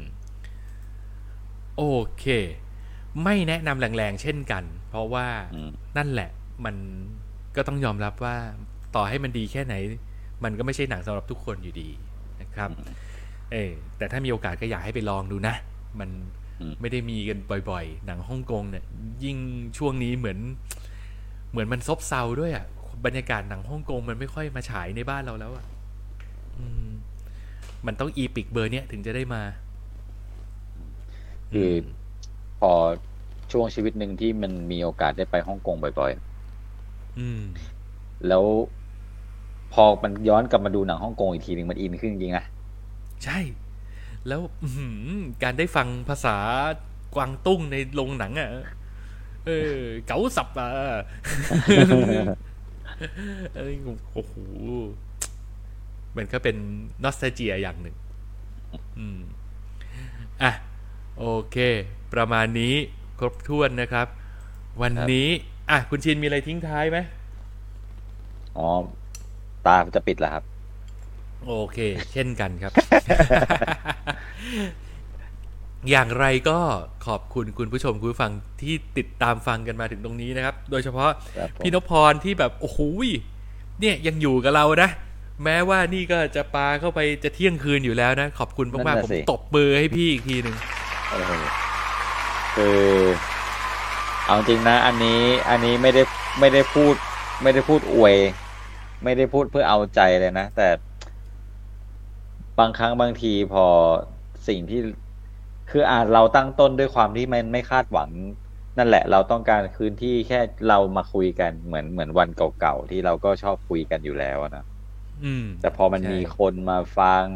[1.78, 1.84] โอ
[2.18, 2.26] เค
[3.24, 6.30] ไม่แนะนำแรงๆเช่นกัน เพราะว่าอืมนั่นแหละ
[6.66, 6.76] มัน
[7.56, 8.36] ก็ต้องยอมรับว่า
[8.96, 9.76] ต่อให้มันดีแค่ไหน
[10.44, 11.90] มันก็ไม่ใช่หนังสำหรับทุกคนอยู่ดี
[12.42, 12.70] นะครับ
[13.52, 15.56] เออแต่ถ้ามีโอกาสก็อยากให้ไปลองดูนะ
[16.00, 16.10] มัน
[16.60, 17.40] อืมไม่ได้มีกัน
[17.70, 18.84] บ่อยๆ หนังฮ่องกงเนี่ย
[19.24, 19.38] ยิ่ง
[19.78, 20.40] ช่วงนี้เหมือน
[21.52, 22.66] เหมือนมันซบเซาด้วยอะ
[23.06, 25.66] บรรยากาศหนังฮ่องกงมันไม่ค่อยมาฉายในบ้านเราแล้วอะ
[26.58, 26.90] อืม
[27.86, 29.42] มันต้องอีปิกเบอร์เนี้ยถึงจะได้มา
[31.52, 31.72] คือ
[32.60, 32.74] พอ
[33.52, 36.12] ช่วงชีวิตหนึ่งที่มันมีโอกาสได้ไปฮ่องกงบ่อย
[37.20, 38.46] อืมๆแล้ว
[39.74, 42.46] พอมันย้อนกลับมาดูหนังฮ่องกงอีกทีหนึ่งมันอินขึ้นจริงๆนะ
[43.24, 43.40] ใช่
[44.28, 45.10] แล้วอื้อหือ
[45.44, 46.38] การได้ฟังภาษา
[47.16, 48.50] กวางตุ้งในโรงหนังอะ
[49.46, 50.70] เออ เก๋าสับอะ
[53.56, 53.74] เอ้ย
[54.14, 54.34] โอ้โห
[56.16, 56.56] มันก็เป็น
[57.04, 57.96] นอสเ a เจียอย่างหนึ่ง
[58.98, 59.20] อืม
[60.42, 60.52] อะ
[61.18, 61.58] โอเค
[62.14, 62.76] ประมาณนี้
[63.20, 64.08] ครบถ้วนนะครับ
[64.82, 65.28] วันนี้
[65.70, 66.98] อะ คุณชินมีอะไรทิ้งท้ายไหม
[68.58, 68.70] อ๋อ
[69.68, 70.44] ตาจะปิดแล้วครับ
[71.48, 71.78] โอเค
[72.14, 72.72] เช่นกันครับ
[75.90, 76.60] อย่างไรก็
[77.08, 78.32] ขอบคุณคุณผู้ชมคุณผู้ฟัง
[78.62, 83.10] ที่ติดตามฟังกันมาถึงตรงนี้นะครับ โดยเฉพาะครับผมพี่นพพรที่แบบโอ้โหย
[83.80, 84.90] เนี่ยยังอยู่กับเรานะ
[85.44, 90.56] แม้ว่านี่ก็จะปาเข้าไปจะเที่ยงคืนอยู่แล้วนะ ขอบคุณมากๆผมตบมือให้พี่อีกทีหนึ่ง
[91.12, 91.44] เออ
[92.56, 92.82] คือ
[94.28, 96.04] เอาจริงนะ อันนี้อันนี้ไม่ได้
[96.40, 96.94] ไม่ได้พูด
[97.44, 98.16] ไม่ได้พูดอวย
[99.04, 100.68] ไม่ได้พูดเพื่อเอาใจเลยนะ แต่
[102.60, 103.66] บางครั้งบางทีพอ
[104.48, 104.80] สิ่งที่
[105.70, 108.10] คืออาจเราตั้งต้นด้วยความที่มันไม่คาดหวัง
[108.78, 114.64] นั่นแหละ เราต้องการคืนที่แค่เรามาคุยกันเหมือนเหมือนวันเก่าๆที่เราก็ชอบคุยกันอยู่แล้วอะนะ
[115.22, 117.30] อืมแต่พอมันใช่มีคนมาฟัง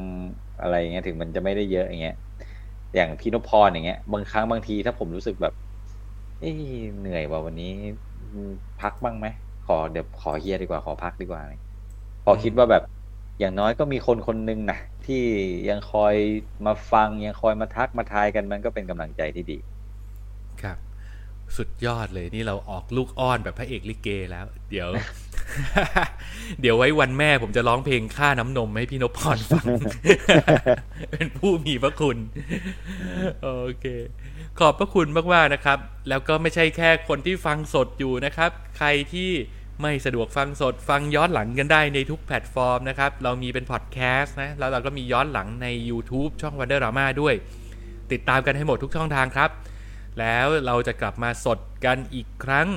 [0.59, 2.15] อะไรอย่างเงี้ยถึงมันจะไม่ได้เยอะอย่างเงี้ย
[2.95, 5.53] อย่างพี่นพพรอย่างเงี้ยบางครั้งบางทีถ้าผมรู้สึกแบบ
[6.39, 6.57] เอ้ย
[6.99, 7.65] เหนื่อยว่ะวันนี้
[8.19, 9.27] อืมพักบ้างไหม
[9.65, 11.53] ขอเดี๋ยวขอเฮียดีกว่าขอพักดีกว่าอะไร
[12.23, 12.83] พอคิดว่าแบบ
[13.39, 15.15] อย่างน้อยก็มีคนคนหนึงนะที่
[15.67, 16.15] ยังคอย
[16.65, 19.59] มาฟังยังคอยมาทักมาทายกันมันก็เป็นกำลังใจที่ดี
[20.61, 20.77] ครับ
[21.57, 24.89] สุดยอดเลยนี่เราออกลูกอ้อนแบบพระเอกลิเกแล้ว เดี๋ยว
[26.61, 29.65] เดี๋ยวไว้วันแม่ผมจะร้องเพลงค่าน้ำนมให้พี่นพพรฟัง
[31.11, 32.17] เป็นผู้มีพระคุณ
[33.43, 33.85] โอเค
[34.59, 35.79] ขอบพระคุณมากๆนะครับ
[36.09, 39.31] แล้วก็ไม่ใช่แค่คนที่ฟังสดอยู่นะครับ ใครที่
[39.81, 47.33] ไม่สะดวกฟังสดฟังย้อนหลังกันได้ในทุกแพลตฟอร์มนะครับ เรามีเป็นพอดแคสต์นะ แล้วเราก็มีย้อนหลังใน YouTube ช่อง Wonder Drama ด้วย
[48.11, 49.49] ติดตามกันให้หมดทุกช่องทางครับ
[50.19, 52.67] แล้วเราจะกลับมาสดกันอีกครั้ง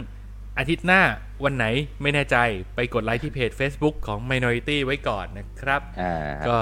[0.58, 1.02] อาทิตย์หน้า
[1.44, 1.66] วันไหน
[2.02, 2.36] ไม่แน่ใจ
[2.74, 6.14] ไปกดไลค์ที่เพจ Facebook ของ Minority ไว้ก่อนนะครับอ่า
[6.48, 6.58] ก็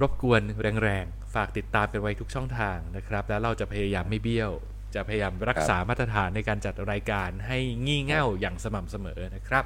[0.00, 0.40] รบกวน
[0.82, 4.52] แรงๆ ฝากติดตามกันไว้ทุกช่องทางนะครับ แล้วเราจะพยายามไม่เบี้ยว
[4.94, 9.64] จะพยายามรักษามาตรฐานในการจัดรายการให้งี่เง่าอย่างสม่ำเสมอนะครับ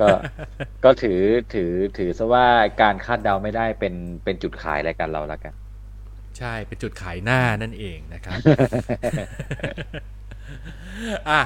[0.00, 0.08] ก็
[0.84, 1.20] ก็ถือ
[1.54, 2.46] ถือถือซะว่า
[2.82, 5.54] การคาดเดาไม่ได้เป็นเป็นจุดขายรายการเราแล้วกัน
[6.38, 8.38] ใช่เป็นจุดขายหน้านั่นเองนะครับ
[11.28, 11.40] อะ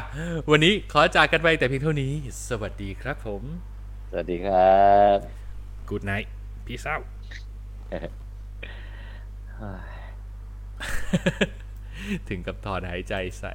[0.50, 2.12] วันนี้ขอจากกันไปแต่เพียงเท่านี้
[2.48, 3.42] สวัสดีครับผม
[4.10, 4.84] สวัสดีครั
[5.14, 5.16] บ
[5.88, 6.28] Good night
[6.66, 7.04] peace out
[12.28, 13.54] ถึงกับถอนหายใจใส่